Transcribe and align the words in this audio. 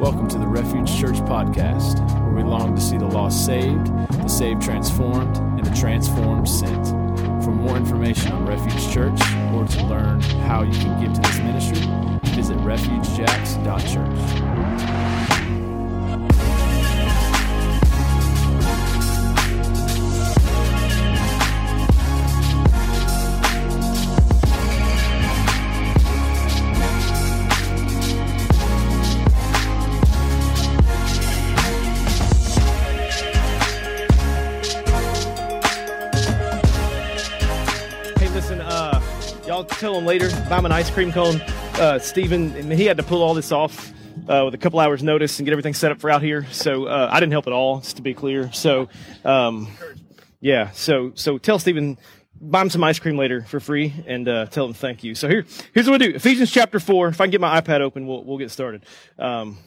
Welcome 0.00 0.26
to 0.28 0.38
the 0.38 0.46
Refuge 0.46 0.98
Church 0.98 1.16
podcast, 1.16 2.00
where 2.22 2.32
we 2.32 2.42
long 2.42 2.74
to 2.74 2.80
see 2.80 2.96
the 2.96 3.06
lost 3.06 3.46
saved, 3.46 3.86
the 3.86 4.28
saved 4.28 4.60
transformed, 4.60 5.36
and 5.36 5.64
the 5.64 5.74
transformed 5.76 6.48
sent. 6.48 6.88
For 7.44 7.50
more 7.50 7.76
information 7.76 8.32
on 8.32 8.44
Refuge 8.44 8.92
Church 8.92 9.20
or 9.52 9.64
to 9.64 9.84
learn 9.84 10.20
how 10.20 10.62
you 10.62 10.72
can 10.72 11.00
give 11.00 11.12
to 11.12 11.20
this 11.20 11.38
ministry, 11.38 11.86
visit 12.34 12.58
refugejacks.church. 12.58 14.63
tell 39.94 40.00
him 40.00 40.06
later. 40.06 40.28
Buy 40.48 40.58
him 40.58 40.66
an 40.66 40.72
ice 40.72 40.90
cream 40.90 41.12
cone. 41.12 41.40
Uh, 41.74 42.00
Steven, 42.00 42.50
and 42.56 42.72
he 42.72 42.84
had 42.84 42.96
to 42.96 43.04
pull 43.04 43.22
all 43.22 43.32
this 43.32 43.52
off 43.52 43.92
uh, 44.28 44.42
with 44.44 44.52
a 44.54 44.58
couple 44.58 44.80
hours' 44.80 45.04
notice 45.04 45.38
and 45.38 45.46
get 45.46 45.52
everything 45.52 45.72
set 45.72 45.92
up 45.92 46.00
for 46.00 46.10
out 46.10 46.20
here. 46.20 46.46
So 46.50 46.86
uh, 46.86 47.08
I 47.12 47.20
didn't 47.20 47.30
help 47.30 47.46
at 47.46 47.52
all, 47.52 47.78
just 47.78 47.94
to 47.96 48.02
be 48.02 48.12
clear. 48.12 48.50
So, 48.52 48.88
um, 49.24 49.68
yeah. 50.40 50.72
So, 50.72 51.12
so 51.14 51.38
tell 51.38 51.60
Steven, 51.60 51.96
buy 52.40 52.62
him 52.62 52.70
some 52.70 52.82
ice 52.82 52.98
cream 52.98 53.16
later 53.16 53.42
for 53.42 53.60
free, 53.60 53.94
and 54.08 54.28
uh, 54.28 54.46
tell 54.46 54.66
him 54.66 54.74
thank 54.74 55.04
you. 55.04 55.14
So 55.14 55.28
here, 55.28 55.46
here's 55.72 55.88
what 55.88 56.00
we 56.00 56.08
do. 56.08 56.16
Ephesians 56.16 56.50
chapter 56.50 56.80
four. 56.80 57.06
If 57.06 57.20
I 57.20 57.26
can 57.26 57.30
get 57.30 57.40
my 57.40 57.60
iPad 57.60 57.80
open, 57.80 58.08
we'll 58.08 58.24
we'll 58.24 58.38
get 58.38 58.50
started. 58.50 58.84
Um, 59.16 59.58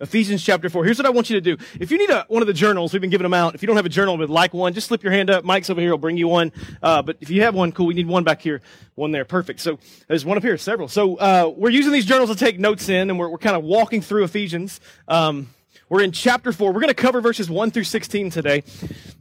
Ephesians 0.00 0.42
chapter 0.42 0.70
4. 0.70 0.84
Here's 0.84 0.98
what 0.98 1.06
I 1.06 1.10
want 1.10 1.28
you 1.28 1.40
to 1.40 1.40
do. 1.40 1.62
If 1.78 1.90
you 1.90 1.98
need 1.98 2.10
a, 2.10 2.24
one 2.28 2.42
of 2.42 2.46
the 2.46 2.54
journals, 2.54 2.92
we've 2.92 3.00
been 3.00 3.10
giving 3.10 3.24
them 3.24 3.34
out. 3.34 3.54
If 3.54 3.62
you 3.62 3.66
don't 3.66 3.76
have 3.76 3.86
a 3.86 3.90
journal 3.90 4.16
but 4.16 4.30
like 4.30 4.54
one, 4.54 4.72
just 4.72 4.88
slip 4.88 5.02
your 5.02 5.12
hand 5.12 5.30
up. 5.30 5.44
Mike's 5.44 5.68
over 5.68 5.80
here 5.80 5.90
will 5.90 5.98
bring 5.98 6.16
you 6.16 6.28
one. 6.28 6.52
Uh, 6.82 7.02
but 7.02 7.18
if 7.20 7.30
you 7.30 7.42
have 7.42 7.54
one, 7.54 7.72
cool. 7.72 7.86
We 7.86 7.94
need 7.94 8.06
one 8.06 8.24
back 8.24 8.40
here, 8.40 8.62
one 8.94 9.12
there. 9.12 9.24
Perfect. 9.24 9.60
So 9.60 9.78
there's 10.08 10.24
one 10.24 10.36
up 10.36 10.42
here, 10.42 10.56
several. 10.56 10.88
So 10.88 11.16
uh, 11.16 11.52
we're 11.54 11.70
using 11.70 11.92
these 11.92 12.06
journals 12.06 12.30
to 12.30 12.36
take 12.36 12.58
notes 12.58 12.88
in, 12.88 13.10
and 13.10 13.18
we're, 13.18 13.28
we're 13.28 13.38
kind 13.38 13.56
of 13.56 13.62
walking 13.62 14.00
through 14.00 14.24
Ephesians. 14.24 14.80
Um, 15.06 15.50
we're 15.90 16.02
in 16.02 16.12
chapter 16.12 16.52
4. 16.52 16.72
We're 16.72 16.80
going 16.80 16.88
to 16.88 16.94
cover 16.94 17.20
verses 17.20 17.50
1 17.50 17.70
through 17.72 17.84
16 17.84 18.30
today. 18.30 18.62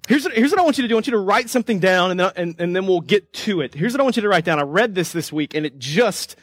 Here's 0.07 0.23
what, 0.23 0.33
here's 0.33 0.51
what 0.51 0.59
I 0.59 0.63
want 0.63 0.77
you 0.77 0.83
to 0.83 0.87
do. 0.87 0.95
I 0.95 0.97
want 0.97 1.07
you 1.07 1.11
to 1.11 1.19
write 1.19 1.49
something 1.49 1.79
down, 1.79 2.11
and, 2.11 2.21
and, 2.21 2.55
and 2.59 2.75
then 2.75 2.87
we'll 2.87 3.01
get 3.01 3.33
to 3.33 3.61
it. 3.61 3.73
Here's 3.73 3.93
what 3.93 3.99
I 3.99 4.03
want 4.03 4.15
you 4.15 4.21
to 4.21 4.29
write 4.29 4.45
down. 4.45 4.59
I 4.59 4.63
read 4.63 4.95
this 4.95 5.11
this 5.11 5.33
week, 5.33 5.55
and 5.55 5.65
it 5.65 5.77
just 5.79 6.35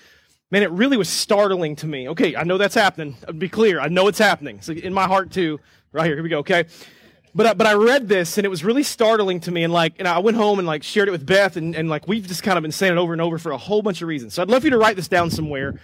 Man, 0.50 0.62
it 0.62 0.70
really 0.70 0.96
was 0.96 1.08
startling 1.08 1.74
to 1.76 1.86
me. 1.86 2.08
Okay, 2.10 2.36
I 2.36 2.44
know 2.44 2.56
that's 2.56 2.74
happening. 2.74 3.16
I'll 3.26 3.34
be 3.34 3.48
clear. 3.48 3.80
I 3.80 3.88
know 3.88 4.06
it's 4.06 4.18
happening. 4.18 4.60
So 4.60 4.72
in 4.72 4.94
my 4.94 5.06
heart 5.06 5.30
too. 5.32 5.58
Right 5.92 6.06
here. 6.06 6.14
Here 6.14 6.22
we 6.22 6.28
go. 6.28 6.38
Okay. 6.38 6.66
But, 7.34 7.46
I- 7.46 7.54
but 7.54 7.66
I 7.66 7.74
read 7.74 8.08
this 8.08 8.38
and 8.38 8.44
it 8.44 8.48
was 8.48 8.64
really 8.64 8.82
startling 8.82 9.40
to 9.40 9.50
me. 9.50 9.64
And 9.64 9.72
like, 9.72 9.94
and 9.98 10.06
I 10.06 10.18
went 10.20 10.36
home 10.36 10.58
and 10.58 10.66
like 10.66 10.82
shared 10.82 11.08
it 11.08 11.10
with 11.10 11.26
Beth 11.26 11.56
and, 11.56 11.74
and 11.74 11.88
like 11.88 12.06
we've 12.06 12.26
just 12.26 12.42
kind 12.42 12.56
of 12.58 12.62
been 12.62 12.72
saying 12.72 12.92
it 12.92 12.98
over 12.98 13.12
and 13.12 13.20
over 13.22 13.38
for 13.38 13.50
a 13.52 13.58
whole 13.58 13.82
bunch 13.82 14.02
of 14.02 14.08
reasons. 14.08 14.34
So 14.34 14.42
I'd 14.42 14.48
love 14.48 14.62
for 14.62 14.66
you 14.66 14.70
to 14.72 14.78
write 14.78 14.96
this 14.96 15.08
down 15.08 15.30
somewhere 15.30 15.80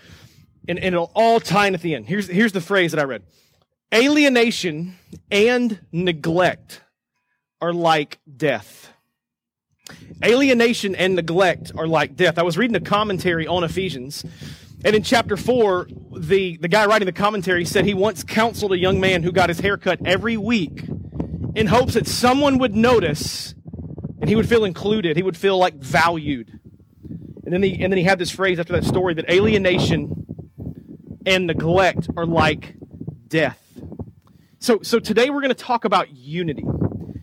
and, 0.68 0.78
and 0.78 0.94
it'll 0.94 1.10
all 1.14 1.40
tie 1.40 1.66
in 1.66 1.74
at 1.74 1.80
the 1.82 1.94
end. 1.94 2.06
Here's, 2.06 2.28
here's 2.28 2.52
the 2.52 2.60
phrase 2.60 2.92
that 2.92 3.00
I 3.00 3.04
read. 3.04 3.22
Alienation 3.92 4.96
and 5.30 5.80
neglect 5.92 6.82
are 7.60 7.72
like 7.72 8.18
death. 8.36 8.91
Alienation 10.24 10.94
and 10.94 11.16
neglect 11.16 11.72
are 11.76 11.86
like 11.86 12.16
death. 12.16 12.38
I 12.38 12.42
was 12.42 12.56
reading 12.56 12.76
a 12.76 12.80
commentary 12.80 13.46
on 13.46 13.64
Ephesians, 13.64 14.24
and 14.84 14.96
in 14.96 15.02
chapter 15.02 15.36
4, 15.36 15.88
the, 16.16 16.56
the 16.56 16.68
guy 16.68 16.86
writing 16.86 17.06
the 17.06 17.12
commentary 17.12 17.64
said 17.64 17.84
he 17.84 17.94
once 17.94 18.24
counseled 18.24 18.72
a 18.72 18.78
young 18.78 19.00
man 19.00 19.22
who 19.22 19.30
got 19.30 19.48
his 19.48 19.60
hair 19.60 19.76
cut 19.76 20.00
every 20.04 20.36
week 20.36 20.84
in 21.54 21.66
hopes 21.66 21.94
that 21.94 22.06
someone 22.06 22.58
would 22.58 22.74
notice 22.74 23.54
and 24.20 24.28
he 24.28 24.36
would 24.36 24.48
feel 24.48 24.64
included. 24.64 25.16
He 25.16 25.22
would 25.22 25.36
feel 25.36 25.58
like 25.58 25.74
valued. 25.74 26.60
And 27.44 27.52
then 27.52 27.62
he, 27.62 27.82
and 27.82 27.92
then 27.92 27.98
he 27.98 28.04
had 28.04 28.18
this 28.18 28.30
phrase 28.30 28.58
after 28.58 28.72
that 28.72 28.84
story 28.84 29.14
that 29.14 29.28
alienation 29.28 30.26
and 31.26 31.46
neglect 31.46 32.08
are 32.16 32.26
like 32.26 32.74
death. 33.28 33.58
So, 34.58 34.80
so 34.82 34.98
today 34.98 35.30
we're 35.30 35.40
going 35.40 35.54
to 35.54 35.54
talk 35.54 35.84
about 35.84 36.10
unity 36.10 36.64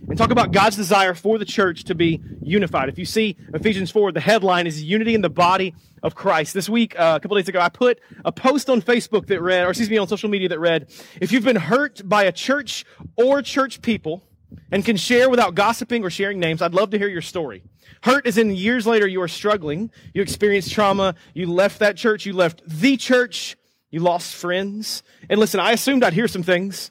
and 0.09 0.17
talk 0.17 0.31
about 0.31 0.51
God's 0.51 0.75
desire 0.75 1.13
for 1.13 1.37
the 1.37 1.45
church 1.45 1.83
to 1.85 1.95
be 1.95 2.19
unified. 2.41 2.89
If 2.89 2.97
you 2.97 3.05
see 3.05 3.37
Ephesians 3.53 3.91
4, 3.91 4.11
the 4.11 4.19
headline 4.19 4.65
is 4.65 4.83
unity 4.83 5.13
in 5.13 5.21
the 5.21 5.29
body 5.29 5.75
of 6.01 6.15
Christ. 6.15 6.55
This 6.55 6.67
week, 6.67 6.99
uh, 6.99 7.13
a 7.17 7.19
couple 7.19 7.37
days 7.37 7.47
ago, 7.47 7.59
I 7.59 7.69
put 7.69 7.99
a 8.25 8.31
post 8.31 8.71
on 8.71 8.81
Facebook 8.81 9.27
that 9.27 9.39
read, 9.39 9.65
or 9.65 9.69
excuse 9.69 9.89
me, 9.89 9.99
on 9.99 10.07
social 10.07 10.27
media 10.27 10.49
that 10.49 10.59
read, 10.59 10.91
if 11.21 11.31
you've 11.31 11.43
been 11.43 11.55
hurt 11.55 12.01
by 12.03 12.23
a 12.23 12.31
church 12.31 12.85
or 13.17 13.43
church 13.43 13.83
people 13.83 14.23
and 14.71 14.83
can 14.83 14.97
share 14.97 15.29
without 15.29 15.53
gossiping 15.53 16.03
or 16.03 16.09
sharing 16.09 16.39
names, 16.39 16.63
I'd 16.63 16.73
love 16.73 16.89
to 16.89 16.97
hear 16.97 17.07
your 17.07 17.21
story. 17.21 17.61
Hurt 18.01 18.25
is 18.25 18.39
in 18.39 18.49
years 18.49 18.87
later 18.87 19.05
you 19.05 19.21
are 19.21 19.27
struggling, 19.27 19.91
you 20.15 20.23
experienced 20.23 20.71
trauma, 20.71 21.13
you 21.35 21.45
left 21.45 21.79
that 21.79 21.97
church, 21.97 22.25
you 22.25 22.33
left 22.33 22.63
the 22.65 22.97
church, 22.97 23.57
you 23.91 23.99
lost 23.99 24.35
friends. 24.35 25.03
And 25.29 25.39
listen, 25.39 25.59
I 25.59 25.71
assumed 25.73 26.03
I'd 26.03 26.13
hear 26.13 26.27
some 26.27 26.43
things. 26.43 26.89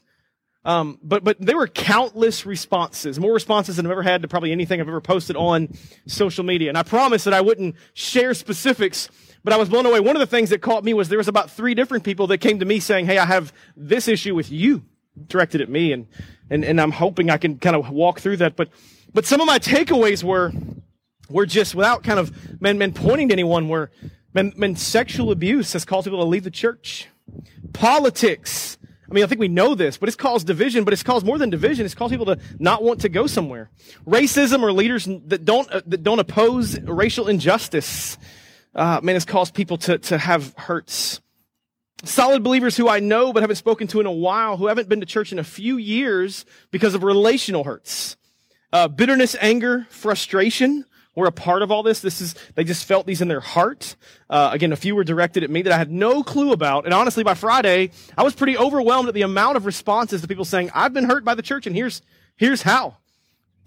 Um, 0.64 0.98
but 1.02 1.24
but 1.24 1.36
there 1.40 1.56
were 1.56 1.68
countless 1.68 2.44
responses, 2.44 3.18
more 3.18 3.32
responses 3.32 3.76
than 3.76 3.86
I've 3.86 3.92
ever 3.92 4.02
had 4.02 4.22
to 4.22 4.28
probably 4.28 4.52
anything 4.52 4.80
I've 4.80 4.88
ever 4.88 5.00
posted 5.00 5.36
on 5.36 5.68
social 6.06 6.44
media. 6.44 6.68
And 6.68 6.76
I 6.76 6.82
promised 6.82 7.24
that 7.26 7.34
I 7.34 7.40
wouldn't 7.40 7.76
share 7.94 8.34
specifics, 8.34 9.08
but 9.44 9.52
I 9.52 9.56
was 9.56 9.68
blown 9.68 9.86
away. 9.86 10.00
One 10.00 10.16
of 10.16 10.20
the 10.20 10.26
things 10.26 10.50
that 10.50 10.60
caught 10.60 10.84
me 10.84 10.94
was 10.94 11.08
there 11.08 11.18
was 11.18 11.28
about 11.28 11.50
three 11.50 11.74
different 11.74 12.04
people 12.04 12.26
that 12.28 12.38
came 12.38 12.58
to 12.58 12.64
me 12.64 12.80
saying, 12.80 13.06
"Hey, 13.06 13.18
I 13.18 13.24
have 13.24 13.52
this 13.76 14.08
issue 14.08 14.34
with 14.34 14.50
you," 14.50 14.84
directed 15.28 15.60
at 15.60 15.68
me, 15.68 15.92
and 15.92 16.06
and 16.50 16.64
and 16.64 16.80
I'm 16.80 16.92
hoping 16.92 17.30
I 17.30 17.36
can 17.36 17.58
kind 17.58 17.76
of 17.76 17.90
walk 17.90 18.20
through 18.20 18.38
that. 18.38 18.56
But 18.56 18.68
but 19.14 19.26
some 19.26 19.40
of 19.40 19.46
my 19.46 19.58
takeaways 19.58 20.24
were 20.24 20.52
were 21.30 21.46
just 21.46 21.74
without 21.74 22.02
kind 22.02 22.18
of 22.18 22.60
men 22.60 22.78
men 22.78 22.92
pointing 22.92 23.28
to 23.28 23.32
anyone 23.32 23.68
were 23.68 23.90
men, 24.34 24.52
men 24.56 24.74
sexual 24.74 25.30
abuse 25.30 25.72
has 25.72 25.84
caused 25.84 26.06
people 26.06 26.20
to 26.20 26.26
leave 26.28 26.44
the 26.44 26.50
church 26.50 27.08
politics 27.72 28.77
i 29.10 29.14
mean 29.14 29.24
i 29.24 29.26
think 29.26 29.40
we 29.40 29.48
know 29.48 29.74
this 29.74 29.96
but 29.96 30.08
it's 30.08 30.16
caused 30.16 30.46
division 30.46 30.84
but 30.84 30.92
it's 30.92 31.02
caused 31.02 31.24
more 31.26 31.38
than 31.38 31.50
division. 31.50 31.84
It's 31.84 31.94
caused 31.94 32.12
people 32.12 32.26
to 32.26 32.38
not 32.58 32.82
want 32.82 33.00
to 33.02 33.08
go 33.08 33.26
somewhere. 33.26 33.70
Racism 34.06 34.62
or 34.62 34.72
leaders 34.72 35.06
that 35.26 35.44
don't 35.44 35.70
uh, 35.70 35.82
that 35.86 36.02
don't 36.02 36.18
oppose 36.18 36.80
racial 36.80 37.28
injustice 37.28 38.18
uh, 38.74 39.00
man 39.02 39.16
it's 39.16 39.24
caused 39.24 39.54
people 39.54 39.76
to 39.78 39.98
to 39.98 40.18
have 40.18 40.54
hurts. 40.56 41.20
Solid 42.04 42.44
believers 42.44 42.76
who 42.76 42.88
I 42.88 43.00
know 43.00 43.32
but 43.32 43.42
haven't 43.42 43.56
spoken 43.56 43.88
to 43.88 44.00
in 44.00 44.06
a 44.06 44.12
while, 44.12 44.56
who 44.56 44.68
haven't 44.68 44.88
been 44.88 45.00
to 45.00 45.06
church 45.06 45.32
in 45.32 45.38
a 45.38 45.44
few 45.44 45.78
years 45.78 46.44
because 46.70 46.94
of 46.94 47.02
relational 47.02 47.64
hurts. 47.64 48.16
Uh, 48.72 48.86
bitterness, 48.86 49.34
anger, 49.40 49.86
frustration 49.90 50.84
were 51.18 51.26
a 51.26 51.32
part 51.32 51.62
of 51.62 51.70
all 51.70 51.82
this. 51.82 52.00
This 52.00 52.20
is, 52.20 52.34
they 52.54 52.64
just 52.64 52.84
felt 52.84 53.06
these 53.06 53.20
in 53.20 53.28
their 53.28 53.40
heart. 53.40 53.96
Uh, 54.30 54.50
again, 54.52 54.72
a 54.72 54.76
few 54.76 54.94
were 54.94 55.04
directed 55.04 55.44
at 55.44 55.50
me 55.50 55.62
that 55.62 55.72
I 55.72 55.78
had 55.78 55.90
no 55.90 56.22
clue 56.22 56.52
about. 56.52 56.84
And 56.84 56.94
honestly, 56.94 57.24
by 57.24 57.34
Friday, 57.34 57.90
I 58.16 58.22
was 58.22 58.34
pretty 58.34 58.56
overwhelmed 58.56 59.08
at 59.08 59.14
the 59.14 59.22
amount 59.22 59.56
of 59.56 59.66
responses 59.66 60.22
to 60.22 60.28
people 60.28 60.44
saying, 60.44 60.70
I've 60.74 60.92
been 60.94 61.04
hurt 61.04 61.24
by 61.24 61.34
the 61.34 61.42
church 61.42 61.66
and 61.66 61.76
here's, 61.76 62.02
here's 62.36 62.62
how. 62.62 62.96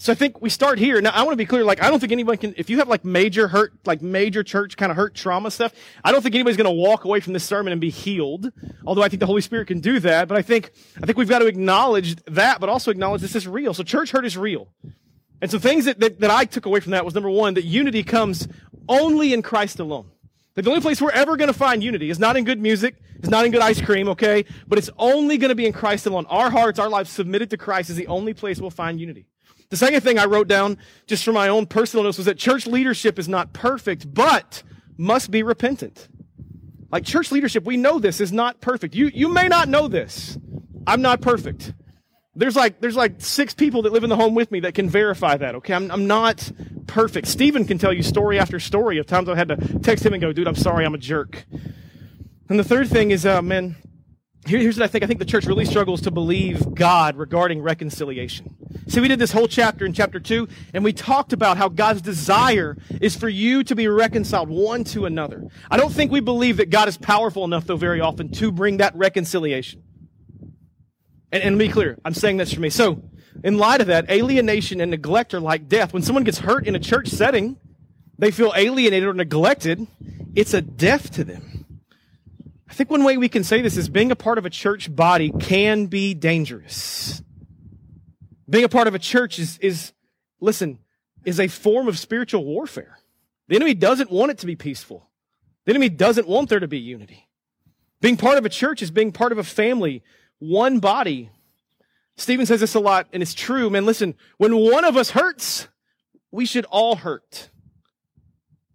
So 0.01 0.11
I 0.11 0.15
think 0.15 0.41
we 0.41 0.49
start 0.49 0.79
here. 0.79 0.99
Now, 0.99 1.11
I 1.11 1.21
want 1.21 1.33
to 1.33 1.37
be 1.37 1.45
clear. 1.45 1.63
Like, 1.63 1.83
I 1.83 1.91
don't 1.91 1.99
think 1.99 2.11
anyone 2.11 2.35
can, 2.37 2.55
if 2.57 2.71
you 2.71 2.79
have 2.79 2.87
like 2.87 3.05
major 3.05 3.47
hurt, 3.47 3.73
like 3.85 4.01
major 4.01 4.41
church 4.41 4.75
kind 4.75 4.91
of 4.91 4.95
hurt 4.95 5.13
trauma 5.13 5.51
stuff, 5.51 5.73
I 6.03 6.11
don't 6.11 6.23
think 6.23 6.33
anybody's 6.33 6.57
going 6.57 6.65
to 6.65 6.71
walk 6.71 7.05
away 7.05 7.19
from 7.19 7.33
this 7.33 7.43
sermon 7.43 7.71
and 7.71 7.79
be 7.79 7.91
healed. 7.91 8.51
Although 8.83 9.03
I 9.03 9.09
think 9.09 9.19
the 9.19 9.27
Holy 9.27 9.41
Spirit 9.41 9.67
can 9.67 9.79
do 9.79 9.99
that. 9.99 10.27
But 10.27 10.39
I 10.39 10.41
think, 10.41 10.71
I 10.97 11.05
think 11.05 11.19
we've 11.19 11.29
got 11.29 11.39
to 11.39 11.45
acknowledge 11.45 12.15
that, 12.25 12.59
but 12.59 12.67
also 12.67 12.89
acknowledge 12.89 13.21
this 13.21 13.35
is 13.35 13.47
real. 13.47 13.75
So 13.75 13.83
church 13.83 14.09
hurt 14.09 14.25
is 14.25 14.35
real. 14.35 14.69
And 15.41 15.49
so 15.49 15.57
things 15.57 15.85
that, 15.85 15.99
that, 15.99 16.19
that 16.19 16.29
I 16.29 16.45
took 16.45 16.65
away 16.65 16.79
from 16.79 16.91
that 16.91 17.03
was 17.03 17.13
number 17.13 17.29
one, 17.29 17.55
that 17.55 17.65
unity 17.65 18.03
comes 18.03 18.47
only 18.87 19.33
in 19.33 19.41
Christ 19.41 19.79
alone. 19.79 20.09
That 20.53 20.63
the 20.63 20.69
only 20.69 20.81
place 20.81 21.01
we're 21.01 21.11
ever 21.11 21.37
going 21.37 21.47
to 21.47 21.53
find 21.53 21.83
unity 21.83 22.09
is 22.09 22.19
not 22.19 22.37
in 22.37 22.43
good 22.43 22.59
music, 22.59 22.95
it's 23.15 23.29
not 23.29 23.45
in 23.45 23.51
good 23.51 23.61
ice 23.61 23.81
cream, 23.81 24.09
okay? 24.09 24.45
But 24.67 24.77
it's 24.77 24.89
only 24.97 25.37
going 25.37 25.49
to 25.49 25.55
be 25.55 25.65
in 25.65 25.73
Christ 25.73 26.05
alone. 26.05 26.25
Our 26.27 26.49
hearts, 26.49 26.77
our 26.77 26.89
lives 26.89 27.09
submitted 27.09 27.49
to 27.51 27.57
Christ 27.57 27.89
is 27.89 27.95
the 27.95 28.07
only 28.07 28.33
place 28.33 28.59
we'll 28.59 28.69
find 28.69 28.99
unity. 28.99 29.25
The 29.69 29.77
second 29.77 30.01
thing 30.01 30.19
I 30.19 30.25
wrote 30.25 30.47
down, 30.47 30.77
just 31.07 31.23
for 31.23 31.31
my 31.31 31.47
own 31.47 31.65
personal 31.65 32.03
notes, 32.03 32.17
was 32.17 32.25
that 32.25 32.37
church 32.37 32.67
leadership 32.67 33.17
is 33.17 33.29
not 33.29 33.53
perfect, 33.53 34.13
but 34.13 34.63
must 34.97 35.31
be 35.31 35.43
repentant. 35.43 36.09
Like 36.91 37.05
church 37.05 37.31
leadership, 37.31 37.63
we 37.63 37.77
know 37.77 37.97
this 37.97 38.19
is 38.19 38.33
not 38.33 38.59
perfect. 38.59 38.95
You, 38.95 39.09
you 39.13 39.29
may 39.29 39.47
not 39.47 39.69
know 39.69 39.87
this. 39.87 40.37
I'm 40.85 41.01
not 41.01 41.21
perfect. 41.21 41.73
There's 42.33 42.55
like, 42.55 42.79
there's 42.79 42.95
like 42.95 43.15
six 43.19 43.53
people 43.53 43.81
that 43.81 43.91
live 43.91 44.03
in 44.03 44.09
the 44.09 44.15
home 44.15 44.35
with 44.35 44.51
me 44.51 44.61
that 44.61 44.73
can 44.73 44.89
verify 44.89 45.35
that, 45.35 45.55
okay? 45.55 45.73
I'm, 45.73 45.91
I'm 45.91 46.07
not 46.07 46.49
perfect. 46.87 47.27
Stephen 47.27 47.65
can 47.65 47.77
tell 47.77 47.91
you 47.91 48.03
story 48.03 48.39
after 48.39 48.59
story 48.59 48.99
of 48.99 49.05
times 49.05 49.27
I've 49.27 49.37
had 49.37 49.49
to 49.49 49.79
text 49.79 50.05
him 50.05 50.13
and 50.13 50.21
go, 50.21 50.31
dude, 50.31 50.47
I'm 50.47 50.55
sorry, 50.55 50.85
I'm 50.85 50.93
a 50.93 50.97
jerk. 50.97 51.45
And 52.47 52.57
the 52.57 52.63
third 52.63 52.87
thing 52.87 53.11
is, 53.11 53.25
uh, 53.25 53.41
man, 53.41 53.75
here, 54.45 54.59
here's 54.59 54.77
what 54.77 54.85
I 54.85 54.87
think. 54.87 55.03
I 55.03 55.07
think 55.07 55.19
the 55.19 55.25
church 55.25 55.45
really 55.45 55.65
struggles 55.65 56.01
to 56.01 56.11
believe 56.11 56.73
God 56.73 57.15
regarding 57.15 57.61
reconciliation. 57.61 58.55
See, 58.87 58.99
we 58.99 59.07
did 59.07 59.19
this 59.19 59.31
whole 59.31 59.47
chapter 59.47 59.85
in 59.85 59.93
chapter 59.93 60.19
2, 60.19 60.47
and 60.73 60.83
we 60.83 60.93
talked 60.93 61.33
about 61.33 61.57
how 61.57 61.69
God's 61.69 62.01
desire 62.01 62.77
is 63.01 63.15
for 63.15 63.29
you 63.29 63.63
to 63.65 63.75
be 63.75 63.87
reconciled 63.87 64.49
one 64.49 64.83
to 64.85 65.05
another. 65.05 65.47
I 65.69 65.77
don't 65.77 65.93
think 65.93 66.11
we 66.11 66.21
believe 66.21 66.57
that 66.57 66.69
God 66.69 66.87
is 66.87 66.97
powerful 66.97 67.43
enough, 67.43 67.67
though, 67.67 67.77
very 67.77 68.01
often, 68.01 68.31
to 68.33 68.51
bring 68.51 68.77
that 68.77 68.95
reconciliation. 68.95 69.83
And, 71.31 71.43
and 71.43 71.59
to 71.59 71.65
be 71.65 71.71
clear, 71.71 71.97
I'm 72.03 72.13
saying 72.13 72.37
this 72.37 72.53
for 72.53 72.59
me. 72.59 72.69
So, 72.69 73.03
in 73.43 73.57
light 73.57 73.81
of 73.81 73.87
that, 73.87 74.09
alienation 74.09 74.81
and 74.81 74.91
neglect 74.91 75.33
are 75.33 75.39
like 75.39 75.67
death. 75.67 75.93
When 75.93 76.03
someone 76.03 76.23
gets 76.23 76.39
hurt 76.39 76.67
in 76.67 76.75
a 76.75 76.79
church 76.79 77.07
setting, 77.07 77.57
they 78.17 78.31
feel 78.31 78.53
alienated 78.55 79.07
or 79.07 79.13
neglected. 79.13 79.87
It's 80.35 80.53
a 80.53 80.61
death 80.61 81.11
to 81.13 81.23
them. 81.23 81.65
I 82.69 82.73
think 82.73 82.89
one 82.89 83.03
way 83.03 83.17
we 83.17 83.29
can 83.29 83.43
say 83.43 83.61
this 83.61 83.77
is 83.77 83.89
being 83.89 84.11
a 84.11 84.15
part 84.15 84.37
of 84.37 84.45
a 84.45 84.49
church 84.49 84.93
body 84.93 85.31
can 85.31 85.87
be 85.87 86.13
dangerous. 86.13 87.21
Being 88.49 88.63
a 88.63 88.69
part 88.69 88.87
of 88.87 88.95
a 88.95 88.99
church 88.99 89.39
is, 89.39 89.57
is, 89.59 89.91
listen, 90.39 90.79
is 91.25 91.39
a 91.39 91.47
form 91.47 91.87
of 91.87 91.97
spiritual 91.97 92.45
warfare. 92.45 92.97
The 93.47 93.55
enemy 93.55 93.73
doesn't 93.73 94.09
want 94.09 94.31
it 94.31 94.37
to 94.39 94.45
be 94.45 94.55
peaceful. 94.55 95.09
The 95.65 95.71
enemy 95.71 95.89
doesn't 95.89 96.27
want 96.27 96.49
there 96.49 96.59
to 96.59 96.67
be 96.67 96.79
unity. 96.79 97.27
Being 97.99 98.17
part 98.17 98.37
of 98.37 98.45
a 98.45 98.49
church 98.49 98.81
is 98.81 98.89
being 98.89 99.11
part 99.11 99.31
of 99.31 99.37
a 99.37 99.43
family, 99.43 100.03
one 100.41 100.79
body. 100.79 101.29
Stephen 102.17 102.45
says 102.45 102.59
this 102.59 102.75
a 102.75 102.79
lot, 102.79 103.07
and 103.13 103.23
it's 103.23 103.33
true. 103.33 103.69
Man, 103.69 103.85
listen, 103.85 104.15
when 104.37 104.57
one 104.57 104.83
of 104.83 104.97
us 104.97 105.11
hurts, 105.11 105.67
we 106.31 106.45
should 106.45 106.65
all 106.65 106.95
hurt. 106.95 107.49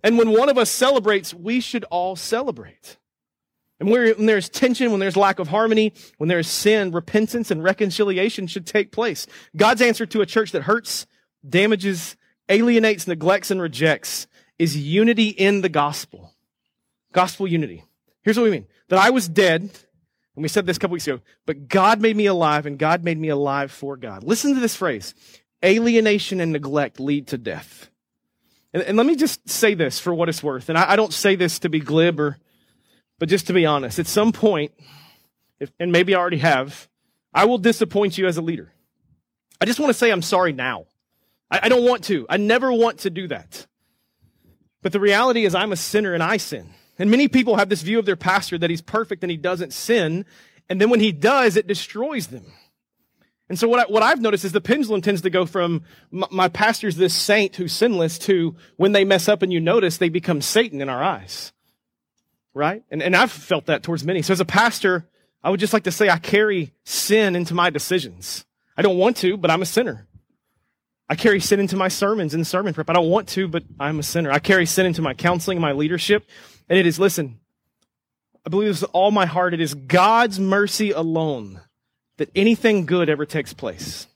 And 0.02 0.16
when 0.16 0.30
one 0.30 0.48
of 0.48 0.56
us 0.56 0.70
celebrates, 0.70 1.34
we 1.34 1.60
should 1.60 1.84
all 1.84 2.14
celebrate. 2.14 2.96
And 3.80 3.90
when 3.90 4.26
there's 4.26 4.48
tension, 4.48 4.90
when 4.90 5.00
there's 5.00 5.16
lack 5.16 5.38
of 5.38 5.48
harmony, 5.48 5.92
when 6.18 6.28
there's 6.28 6.48
sin, 6.48 6.92
repentance 6.92 7.50
and 7.50 7.62
reconciliation 7.62 8.46
should 8.46 8.66
take 8.66 8.92
place. 8.92 9.26
God's 9.56 9.82
answer 9.82 10.06
to 10.06 10.22
a 10.22 10.26
church 10.26 10.52
that 10.52 10.62
hurts, 10.62 11.06
damages, 11.46 12.16
alienates, 12.48 13.06
neglects, 13.06 13.50
and 13.50 13.60
rejects 13.60 14.28
is 14.58 14.76
unity 14.76 15.28
in 15.28 15.60
the 15.60 15.68
gospel. 15.68 16.32
Gospel 17.12 17.46
unity. 17.46 17.84
Here's 18.22 18.36
what 18.38 18.44
we 18.44 18.50
mean. 18.50 18.66
That 18.88 18.98
I 18.98 19.10
was 19.10 19.28
dead, 19.28 19.70
and 20.36 20.42
we 20.42 20.48
said 20.48 20.66
this 20.66 20.76
a 20.76 20.80
couple 20.80 20.92
weeks 20.92 21.08
ago, 21.08 21.20
but 21.46 21.66
God 21.66 22.00
made 22.00 22.16
me 22.16 22.26
alive, 22.26 22.66
and 22.66 22.78
God 22.78 23.02
made 23.02 23.18
me 23.18 23.28
alive 23.28 23.72
for 23.72 23.96
God. 23.96 24.22
Listen 24.22 24.54
to 24.54 24.60
this 24.60 24.76
phrase. 24.76 25.14
Alienation 25.64 26.40
and 26.40 26.52
neglect 26.52 27.00
lead 27.00 27.26
to 27.28 27.38
death. 27.38 27.90
And, 28.72 28.82
and 28.82 28.96
let 28.96 29.06
me 29.06 29.16
just 29.16 29.48
say 29.48 29.74
this 29.74 29.98
for 29.98 30.14
what 30.14 30.28
it's 30.28 30.42
worth. 30.42 30.68
And 30.68 30.76
I, 30.76 30.92
I 30.92 30.96
don't 30.96 31.12
say 31.12 31.34
this 31.34 31.58
to 31.60 31.68
be 31.68 31.80
glib 31.80 32.20
or 32.20 32.36
but 33.18 33.28
just 33.28 33.46
to 33.46 33.52
be 33.52 33.64
honest, 33.64 33.98
at 33.98 34.06
some 34.06 34.32
point, 34.32 34.72
if, 35.58 35.72
and 35.80 35.90
maybe 35.90 36.14
I 36.14 36.18
already 36.18 36.38
have, 36.38 36.88
I 37.32 37.46
will 37.46 37.58
disappoint 37.58 38.18
you 38.18 38.26
as 38.26 38.36
a 38.36 38.42
leader. 38.42 38.72
I 39.60 39.64
just 39.64 39.80
want 39.80 39.90
to 39.90 39.94
say 39.94 40.10
I'm 40.10 40.22
sorry 40.22 40.52
now. 40.52 40.84
I, 41.50 41.60
I 41.64 41.68
don't 41.68 41.88
want 41.88 42.04
to. 42.04 42.26
I 42.28 42.36
never 42.36 42.72
want 42.72 43.00
to 43.00 43.10
do 43.10 43.28
that. 43.28 43.66
But 44.82 44.92
the 44.92 45.00
reality 45.00 45.46
is 45.46 45.54
I'm 45.54 45.72
a 45.72 45.76
sinner 45.76 46.12
and 46.12 46.22
I 46.22 46.36
sin. 46.36 46.74
And 46.98 47.10
many 47.10 47.28
people 47.28 47.56
have 47.56 47.68
this 47.68 47.82
view 47.82 47.98
of 47.98 48.06
their 48.06 48.16
pastor 48.16 48.58
that 48.58 48.70
he's 48.70 48.82
perfect 48.82 49.22
and 49.22 49.30
he 49.30 49.36
doesn't 49.36 49.72
sin. 49.72 50.24
And 50.68 50.80
then 50.80 50.90
when 50.90 51.00
he 51.00 51.12
does, 51.12 51.56
it 51.56 51.66
destroys 51.66 52.28
them. 52.28 52.44
And 53.48 53.58
so 53.58 53.68
what, 53.68 53.80
I, 53.80 53.92
what 53.92 54.02
I've 54.02 54.20
noticed 54.20 54.44
is 54.44 54.52
the 54.52 54.60
pendulum 54.60 55.02
tends 55.02 55.20
to 55.22 55.30
go 55.30 55.46
from 55.46 55.82
my, 56.10 56.26
my 56.30 56.48
pastor's 56.48 56.96
this 56.96 57.14
saint 57.14 57.54
who's 57.56 57.72
sinless 57.72 58.18
to 58.20 58.56
when 58.76 58.92
they 58.92 59.04
mess 59.04 59.28
up 59.28 59.42
and 59.42 59.52
you 59.52 59.60
notice 59.60 59.98
they 59.98 60.08
become 60.08 60.40
Satan 60.40 60.80
in 60.80 60.88
our 60.88 61.02
eyes 61.02 61.52
right? 62.56 62.82
And, 62.90 63.02
and 63.02 63.14
I've 63.14 63.30
felt 63.30 63.66
that 63.66 63.82
towards 63.82 64.02
many. 64.02 64.22
So 64.22 64.32
as 64.32 64.40
a 64.40 64.46
pastor, 64.46 65.06
I 65.44 65.50
would 65.50 65.60
just 65.60 65.74
like 65.74 65.84
to 65.84 65.92
say 65.92 66.08
I 66.08 66.18
carry 66.18 66.72
sin 66.84 67.36
into 67.36 67.54
my 67.54 67.68
decisions. 67.68 68.46
I 68.78 68.82
don't 68.82 68.96
want 68.96 69.18
to, 69.18 69.36
but 69.36 69.50
I'm 69.50 69.60
a 69.60 69.66
sinner. 69.66 70.08
I 71.08 71.16
carry 71.16 71.38
sin 71.38 71.60
into 71.60 71.76
my 71.76 71.88
sermons 71.88 72.32
and 72.32 72.46
sermon 72.46 72.72
prep. 72.72 72.88
I 72.88 72.94
don't 72.94 73.10
want 73.10 73.28
to, 73.28 73.46
but 73.46 73.62
I'm 73.78 73.98
a 73.98 74.02
sinner. 74.02 74.32
I 74.32 74.38
carry 74.38 74.64
sin 74.64 74.86
into 74.86 75.02
my 75.02 75.12
counseling 75.12 75.60
my 75.60 75.72
leadership. 75.72 76.26
And 76.68 76.78
it 76.78 76.86
is, 76.86 76.98
listen, 76.98 77.40
I 78.44 78.48
believe 78.48 78.68
this 78.68 78.80
with 78.80 78.90
all 78.92 79.10
my 79.10 79.26
heart. 79.26 79.54
It 79.54 79.60
is 79.60 79.74
God's 79.74 80.38
mercy 80.38 80.90
alone 80.90 81.60
that 82.16 82.30
anything 82.34 82.86
good 82.86 83.08
ever 83.08 83.26
takes 83.26 83.52
place. 83.52 84.06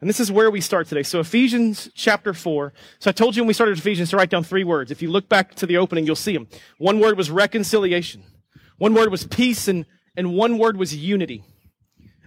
And 0.00 0.10
this 0.10 0.20
is 0.20 0.30
where 0.30 0.50
we 0.50 0.60
start 0.60 0.88
today. 0.88 1.02
So 1.02 1.20
Ephesians 1.20 1.88
chapter 1.94 2.34
4. 2.34 2.72
So 2.98 3.08
I 3.08 3.12
told 3.12 3.34
you 3.34 3.42
when 3.42 3.48
we 3.48 3.54
started 3.54 3.78
Ephesians 3.78 4.10
to 4.10 4.16
write 4.16 4.30
down 4.30 4.44
three 4.44 4.64
words. 4.64 4.90
If 4.90 5.00
you 5.00 5.10
look 5.10 5.28
back 5.28 5.54
to 5.56 5.66
the 5.66 5.78
opening, 5.78 6.04
you'll 6.04 6.16
see 6.16 6.34
them. 6.34 6.48
One 6.78 7.00
word 7.00 7.16
was 7.16 7.30
reconciliation. 7.30 8.22
One 8.78 8.94
word 8.94 9.10
was 9.10 9.26
peace 9.26 9.68
and, 9.68 9.86
and 10.16 10.34
one 10.34 10.58
word 10.58 10.76
was 10.76 10.94
unity. 10.94 11.44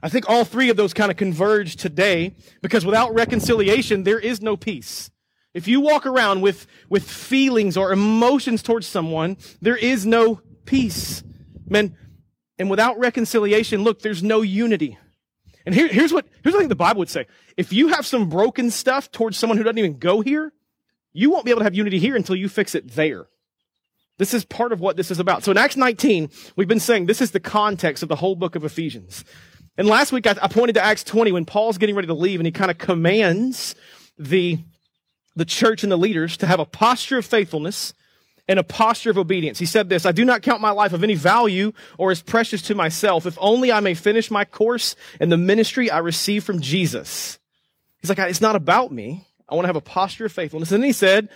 I 0.02 0.10
think 0.10 0.30
all 0.30 0.46
three 0.46 0.70
of 0.70 0.78
those 0.78 0.94
kind 0.94 1.12
of 1.12 1.18
converge 1.18 1.76
today 1.76 2.36
because 2.62 2.86
without 2.86 3.14
reconciliation, 3.14 4.04
there 4.04 4.20
is 4.20 4.42
no 4.42 4.58
peace. 4.58 5.12
If 5.60 5.68
you 5.68 5.82
walk 5.82 6.06
around 6.06 6.40
with, 6.40 6.68
with 6.88 7.04
feelings 7.04 7.76
or 7.76 7.92
emotions 7.92 8.64
towards 8.64 8.88
someone, 8.88 9.36
there 9.62 9.76
is 9.76 10.06
no 10.06 10.40
peace. 10.64 11.22
Man, 11.68 11.98
and 12.58 12.70
without 12.70 12.98
reconciliation, 12.98 13.84
look, 13.84 14.02
there's 14.02 14.24
no 14.24 14.42
unity. 14.42 14.98
And 15.66 15.76
here, 15.76 15.90
here's 15.90 16.14
what 16.14 16.26
here's 16.42 16.54
what 16.54 16.60
I 16.60 16.62
think 16.62 16.70
the 16.70 16.76
Bible 16.76 17.00
would 17.00 17.10
say. 17.10 17.26
If 17.58 17.74
you 17.74 17.90
have 17.90 18.06
some 18.06 18.30
broken 18.30 18.72
stuff 18.72 19.12
towards 19.12 19.38
someone 19.38 19.58
who 19.58 19.66
doesn't 19.66 19.78
even 19.78 19.98
go 19.98 20.22
here, 20.22 20.54
you 21.12 21.30
won't 21.30 21.44
be 21.44 21.52
able 21.52 21.60
to 21.60 21.66
have 21.66 21.76
unity 21.76 22.00
here 22.00 22.16
until 22.16 22.38
you 22.38 22.48
fix 22.48 22.74
it 22.74 22.92
there. 22.92 23.28
This 24.18 24.34
is 24.34 24.46
part 24.46 24.72
of 24.72 24.80
what 24.80 24.96
this 24.96 25.12
is 25.12 25.20
about. 25.20 25.44
So 25.44 25.52
in 25.52 25.58
Acts 25.58 25.76
19, 25.76 26.30
we've 26.56 26.70
been 26.70 26.80
saying 26.80 27.08
this 27.08 27.22
is 27.22 27.32
the 27.32 27.42
context 27.42 28.02
of 28.02 28.08
the 28.08 28.16
whole 28.16 28.38
book 28.38 28.56
of 28.56 28.64
Ephesians. 28.64 29.26
And 29.78 29.90
last 29.90 30.14
week 30.14 30.26
I, 30.26 30.38
I 30.42 30.48
pointed 30.48 30.76
to 30.76 30.82
Acts 30.82 31.04
20 31.04 31.34
when 31.34 31.44
Paul's 31.44 31.78
getting 31.78 31.96
ready 31.98 32.08
to 32.08 32.14
leave 32.14 32.40
and 32.40 32.48
he 32.48 32.54
kind 32.54 32.72
of 32.72 32.78
commands 32.78 33.76
the, 34.18 34.60
the 35.36 35.46
church 35.46 35.84
and 35.84 35.92
the 35.92 35.98
leaders 35.98 36.38
to 36.38 36.48
have 36.48 36.60
a 36.60 36.66
posture 36.66 37.18
of 37.18 37.26
faithfulness 37.26 37.94
and 38.48 38.58
a 38.58 38.64
posture 38.64 39.12
of 39.12 39.18
obedience. 39.18 39.60
He 39.60 39.66
said 39.66 39.90
this, 39.90 40.06
I 40.06 40.12
do 40.12 40.26
not 40.26 40.42
count 40.42 40.60
my 40.60 40.72
life 40.72 40.92
of 40.92 41.04
any 41.04 41.16
value 41.16 41.72
or 41.98 42.10
as 42.10 42.22
precious 42.22 42.64
to 42.64 42.76
myself, 42.76 43.26
if 43.26 43.38
only 43.40 43.72
I 43.72 43.80
may 43.80 43.94
finish 43.94 44.32
my 44.32 44.44
course 44.44 44.96
in 45.22 45.30
the 45.30 45.38
ministry 45.38 45.92
I 45.92 46.00
received 46.00 46.46
from 46.46 46.60
Jesus. 46.60 47.38
He's 48.02 48.10
like, 48.10 48.18
it's 48.18 48.42
not 48.42 48.56
about 48.56 48.92
me. 48.92 49.26
I 49.48 49.56
want 49.56 49.66
to 49.66 49.70
have 49.70 49.76
a 49.76 49.82
posture 49.82 50.26
of 50.26 50.32
faithfulness. 50.32 50.72
And 50.72 50.82
then 50.82 50.88
he 50.88 50.94
said, 50.94 51.30